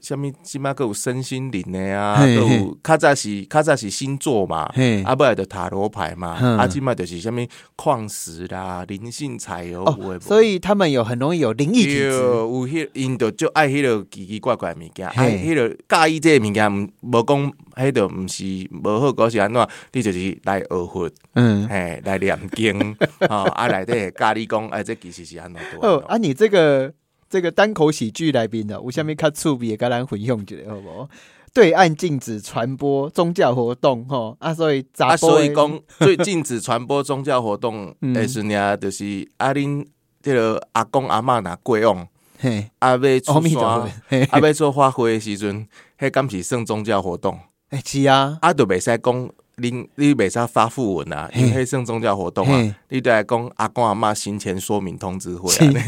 [0.00, 7.34] 啥物，即摆佫有身心灵诶啊，有较早是较早是星座嘛，嘿啊，尾来就塔罗牌嘛，嗯啊，即摆就是啥物
[7.74, 12.08] 矿石啦、灵性彩油有诶哦，所以他们有很容易有灵异体，质。
[12.08, 19.68] 有迄因就就爱迄个奇奇怪怪的物件，爱迄个介意这个物件，毋无讲迄个毋是无好，嗰是安怎？
[19.92, 22.96] 你就是来学佛，嗯，嘿，来念经，
[23.28, 26.92] 吼， 啊，内底会教你讲，哎，这其实是安怎做哦，啊，你这个
[27.28, 31.08] 这个单口喜剧来宾呢，有下面较趣味的，跟咱分享一下好不好？
[31.54, 38.12] 对岸禁止传播宗教活动，吼啊，所以查啊，所以讲最禁止传播宗教活动 嗯。
[38.12, 39.84] 的时呢，就是啊，恁
[40.22, 42.06] 这个阿公阿嬷若过往，
[42.38, 45.66] 嘿，啊，要阿出弥陀佛山，，嘿，啊，要做花卉的时阵，
[45.98, 47.38] 迄敢是算宗教活动？
[47.70, 55.82] 哎，是啊，啊，都袂使讲恁你袂使发讣文啊，因为迄算宗教活动啊嘿，你都来讲阿公阿嬷行前说明通知会是啊，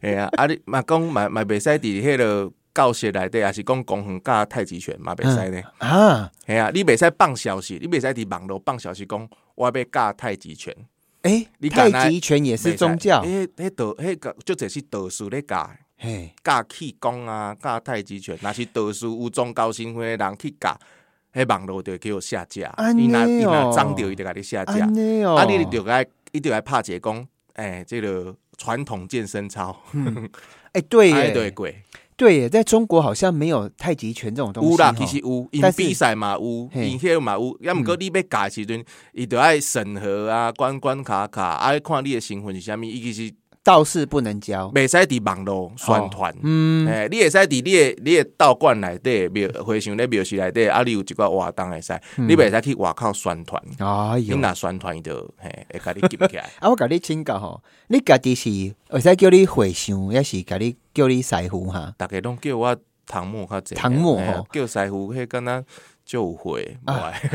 [0.00, 5.60] 哎呀， 啊你嘛讲嘛嘛袂使伫迄个教室内底，也是讲公园教太极拳嘛袂使呢。
[5.78, 10.74] 啊，系啊，你袂使放消息，你袂使伫网络放消息讲我要教太极拳，
[11.22, 20.78] 哎你，太极拳也是宗教，迄迄道迄个就只是道士咧教的，嘿，教气功啊，教太极拳，若是道士有宗教信仰的人去教，
[21.32, 24.86] 迄网络就会叫下架，伊若伊哦若脏掉伊就甲你下架，
[25.26, 29.76] 哦，啊，你就该伊就来拍一个讲，诶，这个传统健身操，
[30.72, 31.68] 哎，对安尼就会耶，过。
[32.16, 36.86] 对耶，在中国好像没有太极拳这种东西，有啦，其实有，因比赛嘛有，嘿。
[36.90, 43.32] 因迄个嘛有，要毋过你要教的时阵，伊就爱审核啊，关关卡卡，爱看你的身份是啥物，伊其实
[43.70, 46.34] 道士不能教，袂使伫网络宣传。
[46.42, 53.62] 嗯，诶，你会使伫你的你的道观内底庙会想咧庙室内底，啊，你有一寡活动会使，嗯你袂使去外口宣传。
[53.78, 56.50] 哎呦，你若宣传伊就嘿会甲你记起来。
[56.58, 58.50] 啊，我甲你请教吼，你家己是
[58.88, 61.94] 会使叫你会想，抑是甲你叫你师傅哈？
[61.96, 65.64] 逐个拢叫我唐末较济，唐末嘿啊吼叫师傅迄敢若
[66.04, 66.76] 就有会，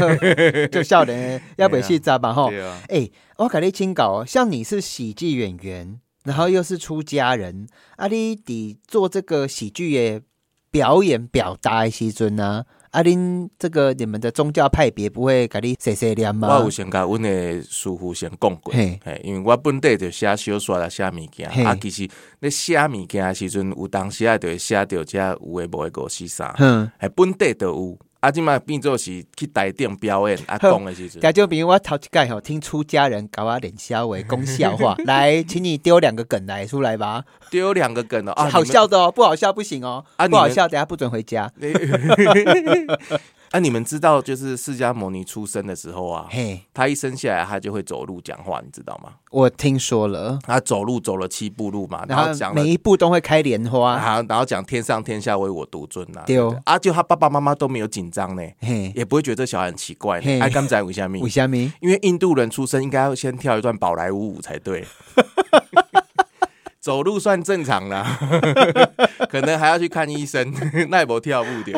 [0.69, 2.49] 就少年要袂细杂吧吼。
[2.49, 10.21] 对啊，哎、我甲你请教哦，像你是喜剧演员，然后又是出家人，啊，你伫做这个喜剧的
[10.69, 16.47] 表演表达的时阵呢，啊，恁这个你们的宗教派别不会甲你碎碎念吗？
[16.57, 16.69] 我有？
[16.69, 18.99] 先甲阮的师傅先讲过，嘿。
[19.05, 21.63] 嘿，因为我本地就写小说啦，写物件，嘿。
[21.63, 22.09] 啊，其实
[22.39, 41.51] 咧写物件的时阵，有当时啊，就会写到遮有诶无诶五四三，哼，嘿，本地就有，啊，即嘛变做是去台顶表演 啊，好讲的时阵，听众朋友，我头一届吼听出家人搞我脸笑话讲笑话， 来，请你丢两个梗来出来吧，丢两个梗哦，啊，好笑的哦，不好笑不行哦，啊不好笑，等下不准回家。
[43.59, 43.75] 你们。
[43.75, 49.11] 啊，你们知道，就是释迦牟尼出生的时候啊，嘿，他一生下来他就会走路讲话，你知道吗？
[49.31, 60.45] 我听说了，他走路走了七步路嘛，然然后后讲每一步都会开莲花，然后然后讲天上天下唯我独尊呐、啊，对哦啊，就他爸爸妈妈都没有紧张呢，嘿，也不会觉得这小孩很奇怪嘿呢。
[60.45, 61.29] 哎，刚才为虾米为？
[61.29, 61.71] 虾米？
[61.81, 64.85] 因为印度人出生应该要先跳一段宝莱坞舞才对。
[66.85, 68.05] 走路算正常啦，
[69.27, 70.53] 可能还要去看医生，
[70.91, 71.73] 那也无跳舞的。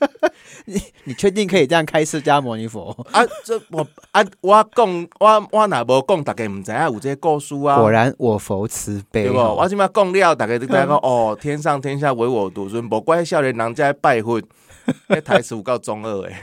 [0.64, 2.96] 你你确定可以这样开释迦牟尼佛？
[3.12, 7.76] 啊，这我啊，我讲我我若无讲，大家唔知啊有这个故事啊。
[7.76, 9.38] 果然我佛慈悲，对不？
[9.38, 14.40] 我即摆讲了，大家都大家讲哦，天上天下唯我独尊，无怪少年人在拜佛。
[15.08, 16.36] 那台词有够中二诶。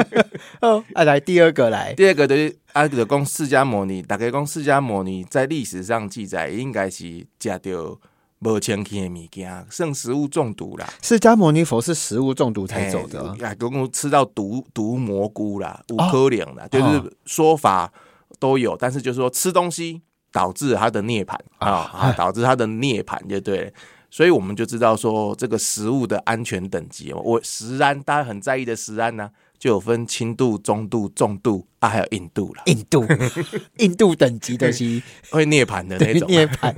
[0.60, 7.98] 哦，啊，来第二个来，第二个就是啊，就讲释迦牟尼，大概讲释迦牟尼在历史上记载，应该是食着
[8.40, 10.88] 无清气的物件，剩食物中毒啦。
[11.02, 13.34] 释迦牟尼佛是食物中毒才走的。
[13.40, 17.92] 哎，公公吃到毒毒蘑菇啦，五哦颗两啦，就是说法
[18.38, 23.72] 都有，但是就是说吃东西导致他的涅槃啊，啊导致他的涅槃就对了。
[24.10, 33.06] 所以我们就知道说这个食物的安全等级哦，我食安大家很在意的食安呢、就有分轻度、中度、重度啊，还有印度啦，印度，
[33.78, 36.30] 印度等级的是 会涅槃的那种啊。
[36.30, 36.74] 涅槃。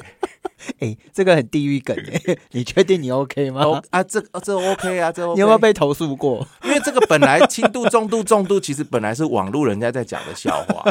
[0.80, 1.96] 哎，这个很地狱梗
[2.28, 3.64] 哎，你确定你 OK 吗？
[3.64, 5.36] 哦啊，这这 OK 啊，这 OK。
[5.36, 6.46] 你有没有被投诉过？
[6.66, 10.84] 因为这个本来轻度、中度、重度，其实本来是网络人家在讲的笑话。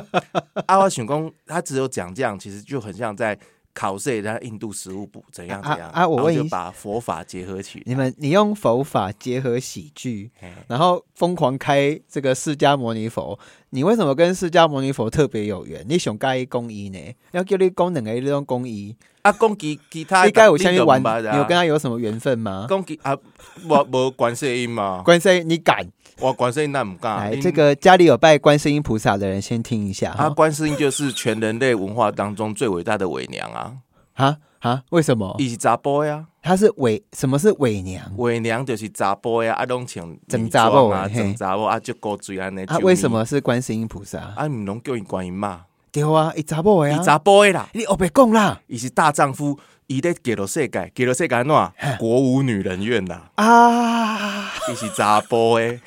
[0.67, 3.39] 阿华选公他只有讲这样，其实就很像在
[3.79, 7.85] 考试也在印度食物补怎样怎样啊啊我问一然后就把佛法结合起来。
[7.87, 10.29] 你们，你用佛法结合喜剧，
[10.67, 13.39] 然后疯狂开这个释迦牟尼佛，
[13.71, 15.85] 你为什么跟释迦牟尼佛特别有缘？
[15.87, 16.99] 你想介意公益呢？
[17.33, 22.67] 要叫你讲两个那种公益，啊，公其其他你该我下面玩，你有跟他有什么缘分吗？
[22.69, 23.15] 公其啊，
[23.69, 25.87] 我无观世音嘛，观世音，你敢
[26.19, 27.19] 我观世音那唔敢。
[27.19, 27.35] 来？
[27.35, 30.31] 因这个家里有拜观世音菩萨的人，先听一下啊，哈。
[30.31, 33.75] 观世音就是全人类文化当中最伟大的伪娘啊，
[34.15, 35.35] 啊啊，为什么？
[35.39, 36.27] 伊是查甫呀。
[36.43, 38.03] 他是伪什么是伪娘？
[38.17, 42.65] 伪娘就是查甫呀，啊，拢穿女整查装啊，整查某啊，就高嘴安尼。
[42.65, 43.11] 啊，为什？
[43.11, 44.19] 么是观世音菩萨？
[44.35, 45.63] 啊，毋拢叫伊观音嘛？
[45.93, 51.55] 对啊，伊查某的伊啊，查甫的啦，你后别讲啦伊是大丈夫，伊咧给了世界，给了世界安怎？
[51.99, 54.51] 国无女人怨啦，啊！
[54.71, 55.79] 伊是查甫的，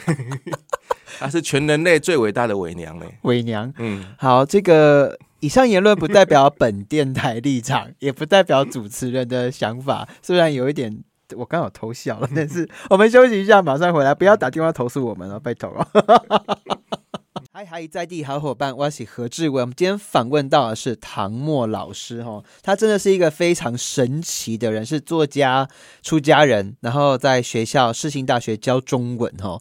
[1.20, 3.18] 她是全人类最伟大的伪娘嘞。
[3.22, 10.08] 伪娘，嗯，好，这个以上言论不代表本电台立场， 也不代表主持人的想法。
[10.22, 11.04] 虽然有一点，
[11.36, 15.88] 我刚好偷笑了， 但是我们休息一下，马上回来，不要打电话投诉我们了，拜托哦。
[17.52, 19.62] 嗨嗨，在地好伙伴，我是何志伟。
[19.62, 25.68] 我们今天访问到的是唐默老师哈，他真的是一个非常神奇的人，是作家、
[26.04, 29.60] 出家人，然后在学校世新大学教中文哈。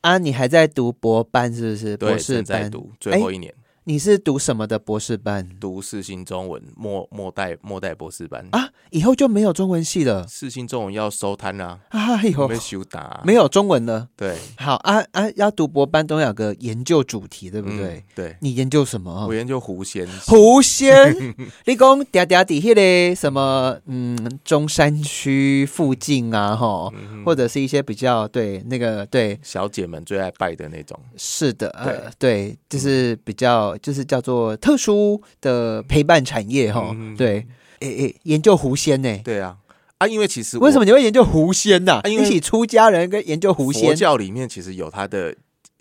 [0.00, 1.96] 啊，你还在读博班是不是？
[1.96, 3.52] 对，博士在读最后一年，
[3.88, 8.46] 你是读什么的博士班读四新中文末末代末代博士班。
[8.50, 8.68] 啊？
[8.90, 14.06] 以后就没有中文系了四新中文要收摊啦，哎呦没，修打，没有中文了。
[14.14, 17.94] 对，好啊啊，要读博班都有个研究主题，对不对？
[17.94, 19.32] 嗯对，你研究什么我？
[19.32, 21.14] 研究狐仙，狐仙，
[21.64, 23.74] 你讲嗲嗲底下的什么？
[23.86, 30.98] 嗯，中山区附近啊，哈，嗯或者是一些比较对那个对，小姐们最爱拜的那种。
[31.16, 37.46] 是的，呃，对，就是比较就是叫做特殊的陪伴产业哈，嗯对，
[37.80, 39.18] 诶诶，研究狐仙呢？
[39.24, 39.56] 对啊，
[39.98, 45.34] 啊，因为其实为什么么你会研究狐仙呐、啊因为一起出家人跟研究狐仙佛仙，教里面其实有它的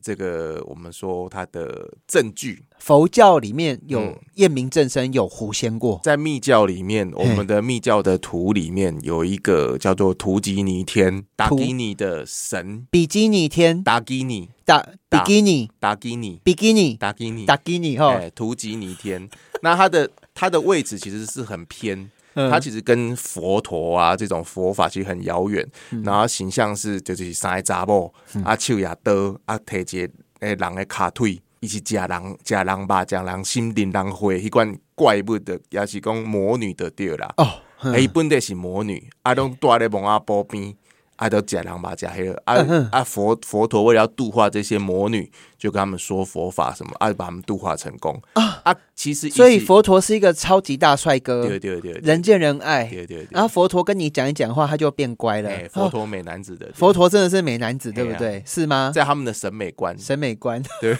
[0.07, 4.17] 这个我们说它的证据，佛教里面有嗯。
[4.35, 5.99] 验明正身，有狐仙过。
[6.01, 12.87] 在密教里面，我们的密教的图里面有一个叫做图吉尼天达吉尼的神。
[12.89, 14.47] 比基尼天，达吉尼。
[14.63, 16.39] 达比基尼，达吉尼。
[16.41, 19.29] 比基尼，达吉尼达吉尼哈，哎，图吉尼天，
[19.61, 22.49] 那它的它的位置其实是很偏，嗯。
[22.49, 26.03] 它其实跟佛陀啊这种佛法其实很遥远，嗯。
[26.03, 28.13] 然后形象是就是三个查某，
[28.45, 37.33] 啊手也刀，啊摕一个诶人的骹腿，伊是食人食人肉，食人心灵人血迄款怪物的，也是讲魔女的对啦。
[37.37, 37.43] 哦，
[37.79, 40.73] 啊，伊本地是魔女，啊，拢住咧蒙阿波边，
[41.17, 52.85] 啊，都食人肉食迄个，啊啊佛佛陀为了要度化这些魔女，就跟他们说佛法什么，啊，把他们度化成功啊啊，其实所以佛陀是一个超级大帅哥对，对对对人见人爱。
[52.85, 55.67] 对对对，然后佛陀跟你讲一讲话，他就变乖了哎。
[55.67, 58.43] 佛哦陀美男子的佛陀真的是美男子，对不哎对？
[58.45, 58.91] 是吗？
[58.93, 60.61] 在他们的审美观，审美观。
[60.79, 60.95] 对，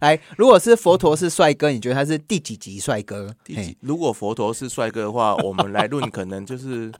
[0.00, 3.34] 来， 如果是佛陀是帅哥，你觉得他是第几级帅哥？
[3.44, 3.76] 第几？
[3.80, 6.90] 如果佛陀是帅哥的话，我们来论可能就是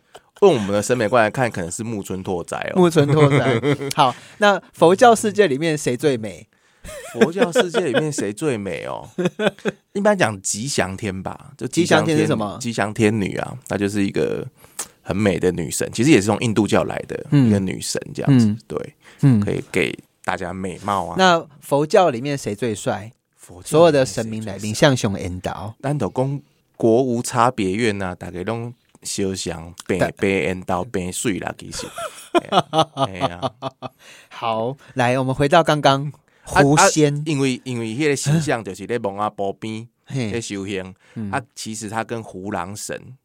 [0.42, 2.80] 用我们的审美观来看，可能是木村拓哉哦。
[2.80, 3.60] 木村拓哉。
[3.94, 6.46] 好，那佛教世界里面谁最美？
[7.12, 9.08] 佛教世界里面谁最美哦？
[9.92, 14.44] 一般讲吉祥天吧，就吉祥天是什么吉祥天女啊，她就是一个
[15.00, 18.46] 很美的女神，其实也是从印度教来的嗯一个女神，这样子。
[18.46, 21.14] 嗯对，嗯，可以给大家美貌啊。
[21.16, 23.12] 那佛教里面谁最帅？
[23.64, 25.74] 所有的神明来，里面领向雄引导。
[25.80, 26.40] 咱都讲
[26.76, 31.86] 国无差别院呐、大概拢烧香变变烟到变水啦，其实。
[32.94, 33.40] 哎呀，
[34.30, 36.10] 好，来，我们回到刚刚
[36.44, 40.30] 狐啊仙，因为因为迄个形象就是咧蒙啊波边嘿。
[40.30, 41.30] 咧修行，嗯。
[41.30, 43.16] 啊，其实他跟胡狼神。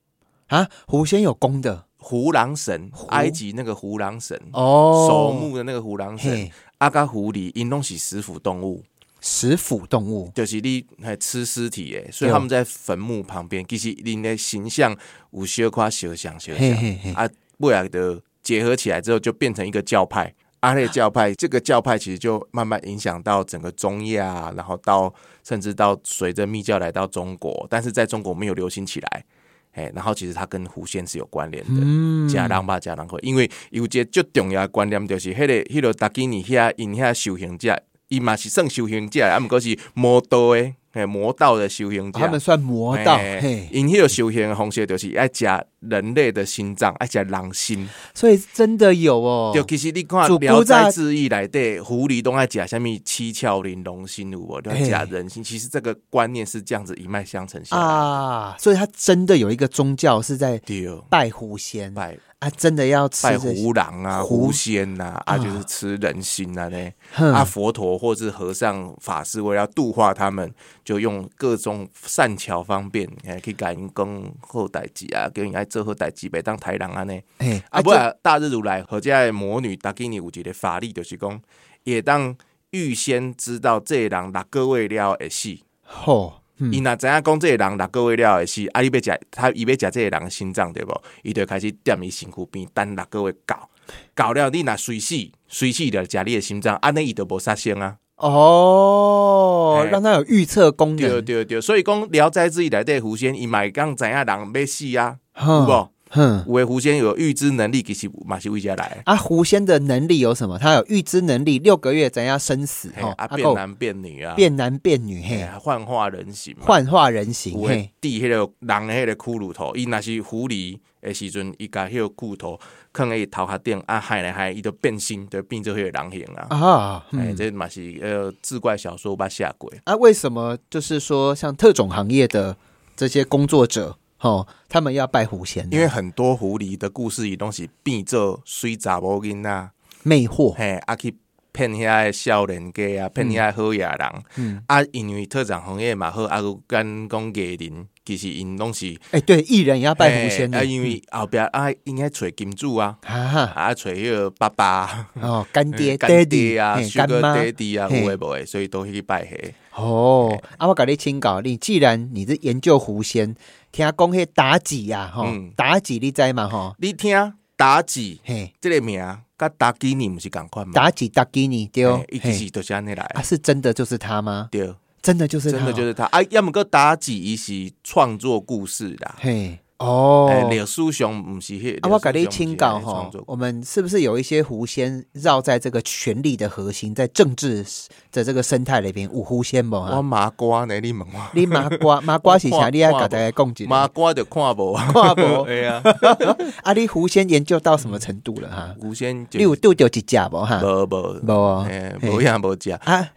[0.47, 1.86] 啊，狐仙有功的？
[1.99, 8.84] 胡狼神，埃及那个胡狼神，哦，守墓的那个胡狼神嘿，阿嘎狐狸，因拢是食腐动物，
[9.22, 14.95] 食腐动物，就是你还吃尸体诶，所以他们在坟墓旁边，其实恁的形象
[15.32, 16.70] 有小夸小像小像
[17.13, 20.34] 啊，未来的结合起来之后，就变成一个教派。
[20.61, 25.13] 阿类教派， 这个教派其实就慢慢影响到整个中亚，然后到
[25.43, 29.26] 甚至到随着密教来到中国，但是在中国没有流行起来。
[29.74, 31.82] 哎，然后其实它跟狐仙是有关联的。
[31.84, 37.80] 嗯，假人吧，假人会，因为有一个最重要的观念就是，迄、个迄、个达基尼遐因遐修行者，
[38.10, 42.20] 伊嘛是算修行者，啊，毋过是魔道诶，嘿，魔道的修行者。
[42.20, 45.45] 他们算魔道，嘿嘿，因迄个修行的方式就是爱食
[45.89, 47.88] 人类的心脏，而且狼心。
[48.13, 54.61] 所以真的有哦，就其实你看《主聊斋志异》内底，狐狸都爱讲什么七窍玲珑心有无？
[54.61, 55.43] 都爱食人心。
[55.43, 57.81] 其实这个观念是这样子一脉相承下来。
[57.81, 66.93] 啊，所以他真的有一个宗教是在对，拜狐仙拜啊，真的要吃拜狐狼啊、狐狐仙呐，啊，啊就是吃人心啊嘞。
[67.15, 70.53] 啊，佛陀或是和尚法师为了要度化他们，
[70.85, 77.21] 就用各种善巧方便，哎，去甲因讲好代志啊，叫因爱做好代志，袂当抬人安尼。
[77.38, 81.39] 嘿啊，不啊大日如来和这的魔女达基尼有一个法力，就是讲，
[81.84, 82.36] 也当
[82.71, 85.55] 预先知道这个人六个月了会死。
[85.84, 91.03] 吼，嗯伊若知影讲这个人六个月了会死，啊，你要食他伊要食这个人的心脏对无？
[91.21, 93.69] 伊就开始踮伊身躯边等六个月到，
[94.15, 95.15] 到了你若随死，
[95.47, 97.97] 随死就食你的心脏，安尼伊就无杀生啊。
[98.18, 105.89] 哦，让他有预测功对能，对对对，所以讲《聊斋志异》内底狐仙，伊嘛会讲知影人要死啊，有哼无？
[106.10, 106.43] 哼。
[106.47, 108.97] 有诶狐仙有预知能力，其实嘛是为遮来的。
[109.05, 110.58] 啊，狐仙的能力有什么？
[110.58, 122.60] 他有预知能力，六个月怎样生死嘿哦，啊，变男变女啊，变男变女，嘿嘿，幻化人形，幻化人形，嘿，地迄个人诶迄个骷髅头，伊若是狐狸的时阵，伊甲迄个骷髅头
[122.93, 126.47] 放喺伊头壳顶，啊害来害，伊就变形，就变做迄个人形啊。
[126.49, 132.55] 啊，哎，嗯这嘛是呃志怪小说把写过，啊，为什么就是说像特种行业的
[132.95, 135.70] 这些工作者，哦，他们要拜狐仙呢？
[135.72, 139.70] 因为很多狐狸的故事伊拢是变做水查某囡仔。
[140.03, 141.15] 魅惑，嘿，啊去
[141.51, 158.01] 骗遐个少年家啊，骗遐个好野人，嗯，啊，因为特长行业嘛好，啊，有跟讲艺人，其实因拢是哎，对，艺人也要拜狐仙的啊，因为后壁啊，应该找金主啊，啊找迄个爸爸、哦，干爹、干爹啊干妈，Daddy 啊，嘿。
[158.01, 159.51] 有诶无诶，所以都去拜迄。
[159.76, 163.36] 哦，啊，我甲你请教，你既然你是研究狐仙，
[163.74, 167.14] 听讲迄妲己啊，吼嗯，妲己你知嘛，吼，你听
[167.58, 168.99] 妲己嘿，这个名，
[169.38, 170.74] 甲妲己尼毋是共款吗？
[170.74, 172.34] 妲己妲己你对嘿，伊其嘿。
[172.34, 174.47] 实就是安尼来啊，，是真的就是他吗？
[174.49, 174.74] 对，
[175.08, 176.03] 真的就是他，真的就是他。
[176.08, 176.22] 啊。
[176.32, 181.78] 要么个妲己伊是创作故事啦，嘿，哦，诶，历史上毋是迄。
[181.82, 187.63] 啊，我甲你请教历史上不是那个创作，哈我们是不是有一些狐仙绕在这个权力的核心，在政治
[188.11, 190.01] 的这个生态里边，有狐仙无我啊？
[190.01, 190.80] 麻瓜呢？
[190.80, 192.69] 你问我，你麻瓜 麻瓜是啥？
[192.69, 193.69] 你要甲大家讲一下。
[193.69, 195.84] 麻瓜就看无，看无哎呀，
[196.63, 198.75] 啊，你狐仙研究到什么程度了哈？
[198.82, 200.59] 狐仙就你有拄着一只无哈？
[200.63, 202.71] 无无无哦嘿嘿无样无只。
[202.71, 203.09] 啊，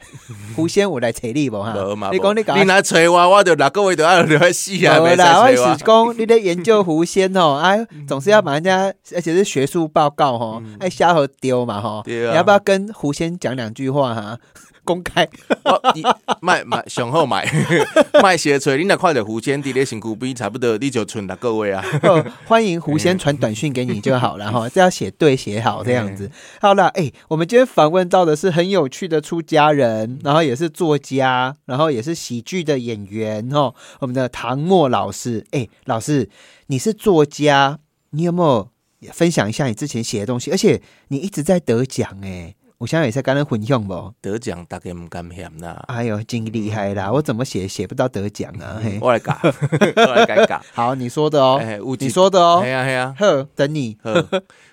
[0.54, 2.10] 狐仙有来找你无哈无嘛，？
[2.12, 5.00] 你讲你你来找我，我就六个月就要留死啊！
[5.00, 12.02] 无啦，我是讲你在研究狐仙哦，哎，总是要把人家，而且是学术报告哦，爱瞎和丢嘛哈。
[12.04, 14.38] 对啊你要不要跟狐仙讲两句话哈？
[14.84, 15.28] 公开
[15.64, 15.72] 我。
[15.72, 16.02] 我你
[16.40, 17.46] 卖卖上好卖
[18.22, 21.84] 卖鞋锤，你若看着狐仙伫咧身躯边，差不多你就存六个月啊！
[22.02, 26.30] 哦欢迎狐仙传短讯给你就好了哈，这要写对写好这样子。
[26.60, 33.74] 好了，哎，我们今天访问到的是很有趣的出家人，然后也是作家，然后也是喜剧的演员哦。
[34.00, 36.28] 我们的唐默老师，哎，老师，
[36.66, 37.78] 你是作家，
[38.10, 38.68] 你有没有
[39.12, 40.50] 分享一下你之前写的东西？
[40.50, 44.12] 而且你一直在得奖哎，我现在也在跟人分享不？
[44.22, 47.12] 得奖大概毋甘嫌啦，哎呦，真厉害啦！
[47.12, 48.80] 我怎么写写不到得奖啊？
[48.82, 50.60] 嘿，我来教， 我来改教。
[50.72, 51.60] 好，你说的哦，
[51.98, 53.98] 你说的哦系，啊系啊，呵，等你。
[54.02, 54.10] 好，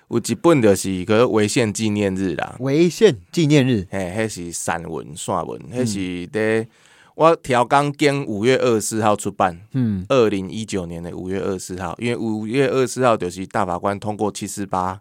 [0.08, 6.66] 有一本就是个违宪纪念日啦，违宪纪念日，嘿，迄是散文散文，迄是咧
[7.14, 14.98] 我调纲经五月二十四号出版，嗯二零一九年的五月二十四号，因为五月二十四号就是大法官通过七四八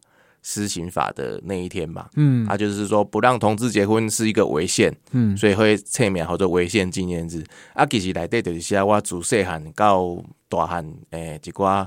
[0.50, 7.44] 施行法的那一天嘛，嗯他，就是说不让同志结婚是一个违宪，嗯所以会侧面好多违宪纪念日。
[7.74, 11.86] 啊，其实内底就是写我自细汉到大汉诶一寡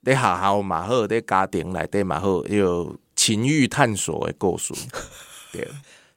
[0.00, 4.72] 咧学校嘛好，咧家庭内底嘛好，有情欲探索的故事。
[5.52, 5.68] 对，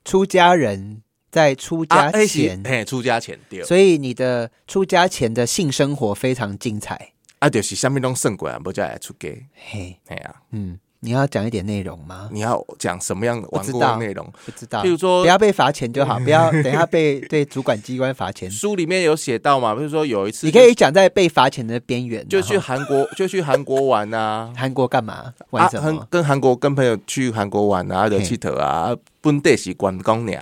[0.05, 7.11] 出家人在出家迄前，是嘿，出家前对，所以你的出家前的性生活非常精彩。
[7.39, 9.27] 啊，就是啥物拢算过啊，不叫来出家。
[9.53, 12.29] 嘿，嘿啊，嗯，你要讲一点内容吗？
[12.31, 14.23] 你要讲什么样玩知道过的内容？
[14.45, 18.49] 不知道，比如说不要被罚钱就好， 不要等一下被对主管机关罚钱。
[18.49, 24.53] 书里面有写到嘛，比如说有一次你可以讲在被罚钱的边缘，就去韩国，就去韩国玩啊。
[24.55, 25.33] 韩国干嘛？
[25.49, 26.07] 玩什很么？
[26.11, 30.33] 跟韩国跟朋友去韩国玩啊，就嘿佚佗啊，本地是观光呢，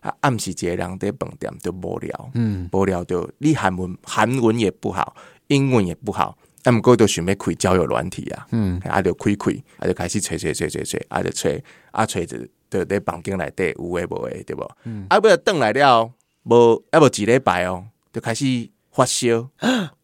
[0.00, 11.62] 啊，暗时一个人在饭店就无聊，嗯，无聊就你韩文韩文也不好，英文也不好，啊，毋过就想要开交友软体啊，嗯，啊，就开开，啊，就开始吹吹吹吹吹，啊，就吹，
[11.92, 12.38] 啊，吹着
[12.70, 14.70] 就在房间内底有诶无诶，对无？
[14.84, 16.10] 嗯啊，尾仔转来了，
[16.44, 18.44] 无啊无一礼拜哦，就开始
[18.90, 19.50] 发烧、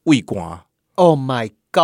[0.05, 0.61] 胃寒。
[0.97, 1.83] Oh my 哎 God！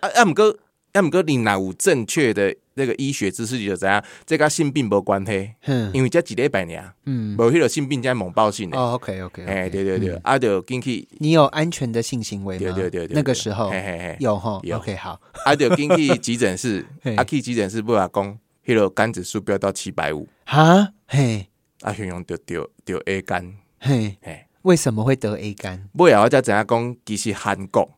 [0.00, 0.56] 啊啊，毋过
[0.92, 8.78] 啊，毋过你若有正确的那个医学知识，你就知影这甲性病无关系，嗯因为才一礼拜尔，嗯，无迄个性病才猛暴性的。
[8.78, 12.60] 哦，OK OK，哎，对对对，啊，就进去，你有安全的性行为吗？
[12.60, 13.70] 对对对对，那个时候？
[13.70, 21.46] 嘿嘿嘿，有哈有，OK 好， 啊，就进去急诊室 嘿，啊，去急诊室不阿讲，迄个肝指数飙到七百五，哈，嘿。
[21.82, 25.88] 啊，形容就得得 A 肝，嘿，嘿，为什么会得 A 肝？
[25.94, 27.88] 尾后我才知影讲，其实韩国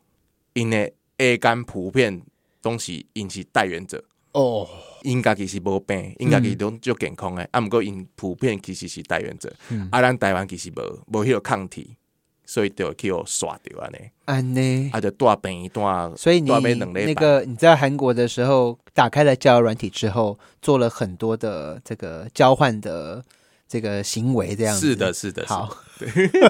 [0.53, 2.20] 因为 A 肝普遍
[2.61, 4.05] 东西引起代源者。
[4.33, 4.68] 哦，
[5.03, 9.89] 因家己是无病，因家己拢足健康诶，啊，毋过因普遍其实是带源者，嗯。
[9.91, 11.97] 啊，咱台湾其实无无迄个抗体，
[12.45, 14.91] 所以就会去互刷掉安尼，安呢？
[14.93, 23.24] 啊，就带病一段，所以你那个你在韩国的时候打开了交友软体之后，做了很多的这个交换的
[23.66, 24.89] 这个行为，这样子。
[24.89, 25.55] 是的，，是的，是
[25.99, 26.07] 的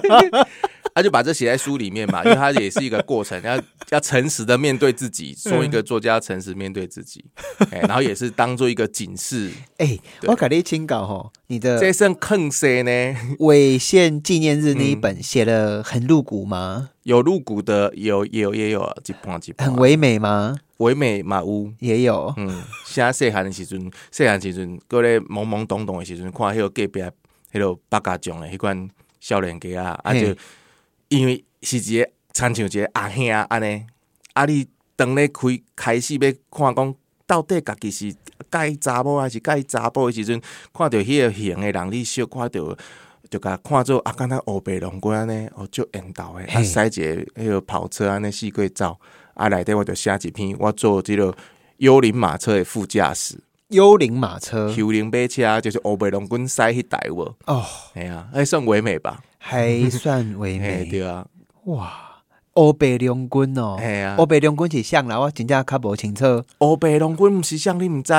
[0.09, 0.47] 好，
[0.95, 7.23] 他就把这写在书里面嘛，因为他也是一个过程，要要诚实的面对自己，做一个作家诚实面对自己，
[7.71, 13.35] 哎，然后也是当做一个警示，哎，对我改你清稿吼，你的这算坑谁呢？
[13.39, 16.89] 违宪纪念日那一嗯本写的很露骨吗？
[17.03, 20.57] 有露骨的，有也有也有几半一半，很唯美吗？
[20.77, 21.71] 唯美嘛有。
[21.79, 27.01] 也有，嗯，细汉的时阵，细汉时阵，搁咧懵懵懂懂的时阵，看迄个隔壁
[27.51, 28.89] 迄个八家将的迄款
[29.19, 30.35] 少年家啊，啊就
[31.09, 33.85] 因为是一个亲像一个阿兄安尼，
[34.33, 35.41] 啊你当咧开
[35.75, 36.95] 开始要看讲，
[37.25, 40.41] 到底家己是介查某还是介查甫的时阵，
[40.73, 42.77] 看着迄个型的人，你小看着。
[43.29, 48.99] 就甲看做啊，敢若黑白龙龟安尼，哦，足缘投诶，啊，嘿驶一个迄个跑车安尼四过走，
[49.35, 51.31] 啊，内底我就写一篇，我做即个
[51.77, 53.39] 幽灵马车的副驾驶，
[53.69, 54.73] 幽灵马车。
[54.75, 57.63] 幽灵马车就是黑白龙滚塞迄台无，哦，
[57.93, 59.21] 哎呀，还算唯美吧？
[59.37, 61.25] 还算唯哎， 美对啊，
[61.65, 62.05] 哇！
[62.53, 66.43] 欧北龙君哦，哎呀，欧北龙君是像啦，我真正较无清楚。
[66.57, 68.11] 黑白龙滚毋是像你毋知，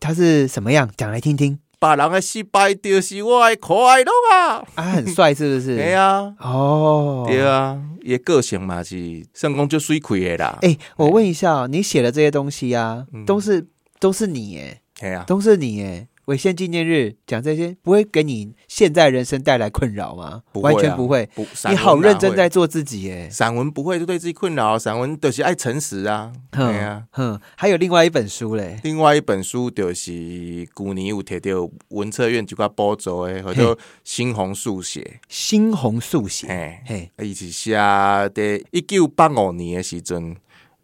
[0.00, 1.58] 他是什么样，讲来听听。
[1.78, 4.64] 别人的失败就是我的快乐啊！
[4.74, 5.76] 啊，很帅是不是？
[5.76, 13.26] 对啊，哦，对啊，伊的个性嘛是算讲就水亏的啦，哎、我问一下哦，你写的这些东西啊，嗯。
[13.26, 13.66] 都是
[14.00, 16.08] 都是你耶，哎呀，都是你哎。
[16.26, 20.42] 违宪纪念日讲这些，不会给你现在人生带来困扰吗？
[20.52, 21.28] 不会啊完全不会。
[21.34, 22.48] 不，你好认真在。
[22.48, 23.28] 做自己耶。
[23.28, 26.32] 散文不会就对自己困扰，散文就是爱诚实啊。
[26.52, 27.04] 哼对啊。
[27.10, 33.76] 哼，还有另外一本书嘞，另外一本书就是古年有摕到文策院一寡补助的，叫做
[34.06, 36.22] 《猩红速写猩红速》。
[36.28, 36.46] 写，
[36.86, 40.34] 嘿，嘿，伊是写的一九八五年的时阵，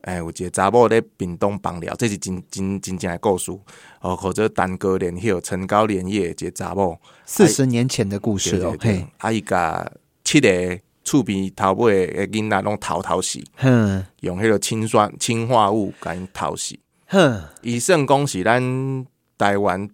[0.02, 3.52] 哎，有一个查某咧屏东放疗，这是真真真正的故事。
[4.00, 9.90] 哦，或者单哥连叶、陈高连叶一个查某，四十年前的故事哦，嘿，，啊，伊甲
[10.24, 14.04] 七个厝边头尾的囡仔拢偷偷死，哼。
[14.20, 16.78] 用迄个氰酸氰化物甲因偷死。
[17.06, 19.88] 哼，以圣公是咱台湾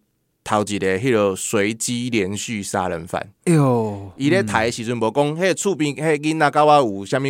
[0.47, 3.21] 头一个迄个随机连续杀人犯。
[3.47, 7.23] 哎呦，伊咧抬的时阵无讲，迄个厝边迄个囡仔甲我有啥物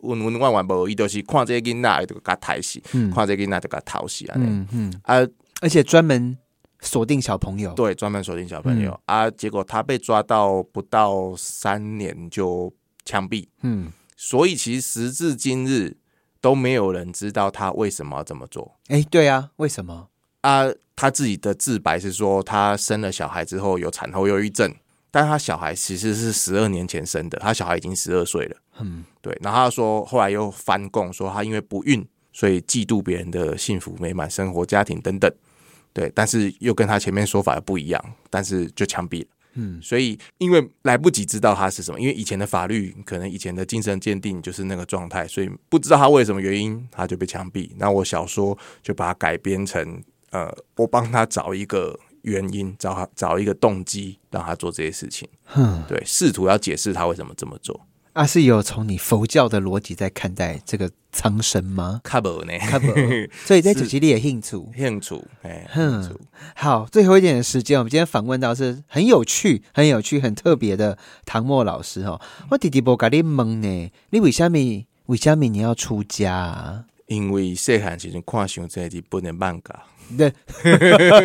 [0.00, 4.44] 温温婉婉无，伊就是看这个囡仔，伊就甲抬死；嗯看这个囡仔就甲头死安尼。
[4.46, 5.26] 嗯嗯，啊，
[5.62, 6.36] 而且专门
[6.80, 12.70] 锁定小朋友，对，专门锁定小朋友、嗯啊，结果他被抓到不到三年就
[13.06, 15.96] 枪毙，嗯，所以其实时至今日
[16.42, 18.76] 都没有人知道他为什么要这么做。
[18.88, 20.08] 哎，对啊，为什么？
[20.44, 24.70] 啊，他自己的自白是说，他生了小孩之后有产后忧郁症，
[25.10, 28.56] 但他小孩其实是十二年前生的，他小孩已经十二岁了。
[28.80, 35.32] 嗯，对，然后他说后来又翻供说他因为不孕，所以嫉妒别人的幸福美满生活、家庭等等。
[35.94, 39.28] 对，但是又跟他前面说法不一样，但是就枪毙了。
[39.56, 47.70] 嗯所以因为来不及知道他是什么，因为以前的法律可能以前的精神鉴定就是那个状态，所以不知道他为什么原因他就被枪毙。
[47.78, 50.02] 那我小说就把它改编成
[50.34, 55.28] 呃，我帮他找一个原因，找他找一个动机，让他做这些事情。
[55.44, 57.86] 哼，对，试图要解释他为什么这么做。
[58.14, 62.00] 啊是有从你佛教的逻辑在看待这个苍生吗？
[62.02, 62.58] 看不呢？
[62.58, 62.92] 看不，
[63.44, 64.56] 所以在 主题里也兴趣。
[64.76, 66.18] 兴趣，哎，哼兴趣
[66.56, 72.20] 好，最后一点的时间，我们今天访问到是很有趣、很有趣、很特别的唐默老师哦。
[72.50, 74.58] 我弟弟不甲你问呢，你为什么
[75.06, 76.84] 为什么你要出家啊？
[77.06, 79.84] 因为细汉时阵看上这日本的漫画，
[80.18, 80.30] 对，
[80.62, 81.20] 较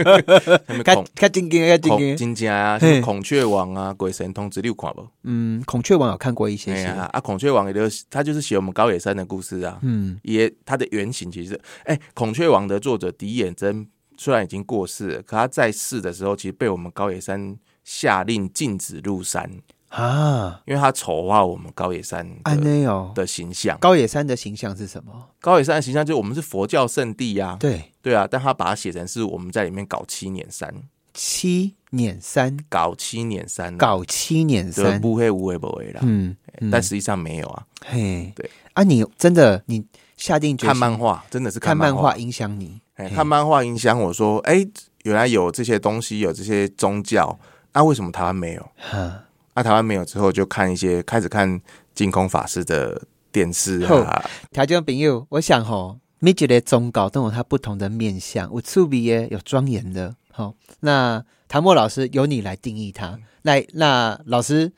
[0.65, 2.15] 什么 孔较正经的，较正孔经的。
[2.15, 5.07] 真正啊，什么孔雀王啊，鬼神通知你有看无？
[5.23, 6.85] 嗯，孔雀王有看过一些些。
[6.85, 19.49] 哎呀，啊，孔雀王也就是他就是写我们高野山的故事啊，嗯也他的原型其实，哎、孔雀王的作者狄衍真虽然已经过世了，可他在世的时候，其实被我们高野山下令禁止入山，
[19.89, 23.11] 啊，因为他丑化我们高野山安的。
[23.15, 23.77] 的形象。
[23.79, 25.11] 高野山的形象是什么？
[25.41, 30.73] 高野山的形象就是我们是佛教圣地呀、对，对啊，但他把它写成是我们在里面搞七捻山，
[31.13, 35.01] 七捻山，搞七捻山，搞七捻对三。
[35.01, 36.69] 不会无为不为啦，嗯，嗯。
[36.69, 37.65] 但实际上没有啊。
[37.85, 38.49] 嘿，对。
[38.73, 39.83] 啊，你真的你
[40.15, 42.15] 下定决心看漫画真的是看漫画。
[42.15, 44.65] 影响你，哎，看漫画影响我说，哎、
[45.03, 47.39] 原来有这些东西，有这些宗教，
[47.73, 48.69] 那、为什么台湾没有？
[48.77, 49.23] 哈，
[49.53, 51.59] 那、台湾没有之后，就看一些开始看
[51.93, 60.15] 净空法师的电视好啊，条件朋友，我想吼，每一个宗教都有它不同的面相，有趣味的，有庄严的。
[60.31, 63.19] 好，那唐默老师由你来定义它。
[63.41, 64.71] 那那老师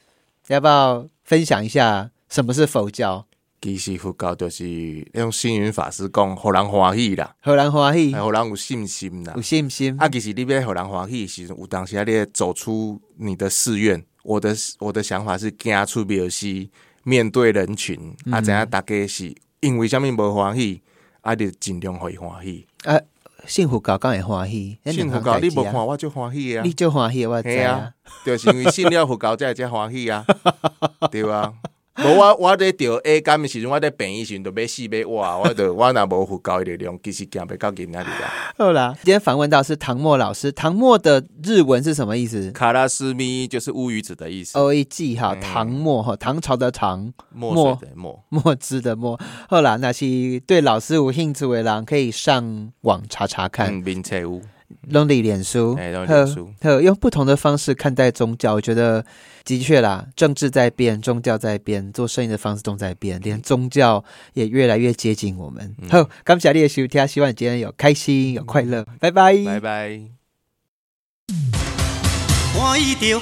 [0.47, 3.25] 要不要分享一下什么是佛教？
[3.61, 9.41] 其实佛教就是用星云法师讲，互人欢喜啦，荷兰欢喜哎，互人有信心啦有。
[9.41, 9.95] 信心。
[9.99, 14.03] 啊，其实你要互人欢喜的时阵，有当时啊，你要走出你的寺院。
[14.23, 16.69] 我的我的想法是，行出庙戏
[17.03, 17.97] 面对人群，
[18.31, 20.81] 啊，嗯知影大家是因为什么无欢喜，
[21.21, 22.67] 啊，你就尽量互伊欢喜。
[22.83, 22.99] 啊，
[23.45, 26.73] 幸福教刚会欢喜，那信佛两项代志啊教你无看，我就欢喜啊你。
[26.73, 27.93] 就欢喜，我知啊。
[28.25, 30.25] 就是因为信了佛教才会遮欢喜啊，
[31.11, 31.53] 对啊。
[32.01, 38.33] 无我我咧着 A 感的时阵，我咧病医时阵，就要死要活，我就我若无佛教的力量，其实行袂到今仔日啦。
[38.57, 42.49] 好啦，今天访问到是唐默老师，唐默的日文是什么意思？
[42.51, 48.23] 卡拉斯咪就是乌鱼子的意思，O E G 哈，嗯唐默哈，唐朝的唐，墨墨水的墨。
[48.29, 49.19] 墨汁的墨。
[49.49, 54.39] 好啦那是对老师有兴趣的人，可以上网查查看，嗯，明册有，
[54.89, 59.05] lonely 脸书还用不同的方式看待宗教我觉得
[59.43, 64.03] 的确啦政治在变宗教在变做生意的方式都在变连宗教
[64.33, 65.75] 也越来越接近我们。
[65.89, 68.85] 好感谢你的收听希望你今天有开心有快乐。
[68.99, 69.35] 拜拜。
[69.45, 70.01] 拜拜。
[72.53, 73.19] 我一定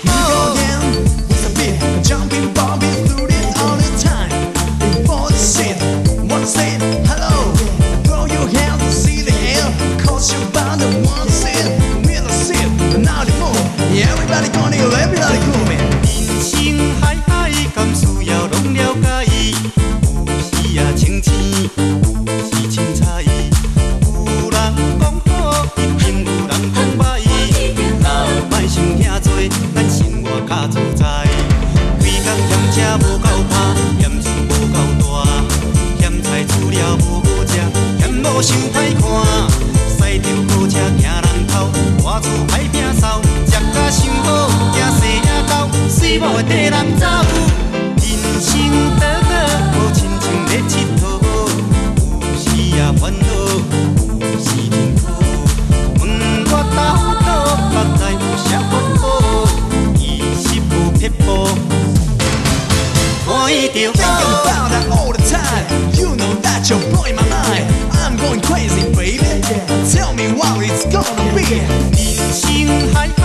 [10.04, 11.66] Cause you're bound to one sin.
[12.04, 12.70] With a sin,
[13.02, 13.66] now the move.
[13.92, 15.82] Everybody gonna heal, everybody grooving.
[16.04, 16.52] 人生
[17.02, 19.06] 海海，甘需要拢了解。
[20.26, 21.30] 有时啊清醒，
[22.26, 23.24] 有时清彩。
[23.24, 24.56] 有人
[25.00, 27.02] 讲好，一定有人讲歹。
[28.02, 28.06] 若
[28.50, 29.28] 莫想遐多，
[29.76, 31.04] 咱生活较自在。
[32.00, 33.52] 规工嫌车无够拍，
[34.00, 35.04] 嫌厝无够大，
[36.00, 37.52] 嫌菜煮了无好食，
[38.00, 38.89] 嫌某想歹
[70.80, 71.90] it's gonna be.
[71.94, 73.19] 人生海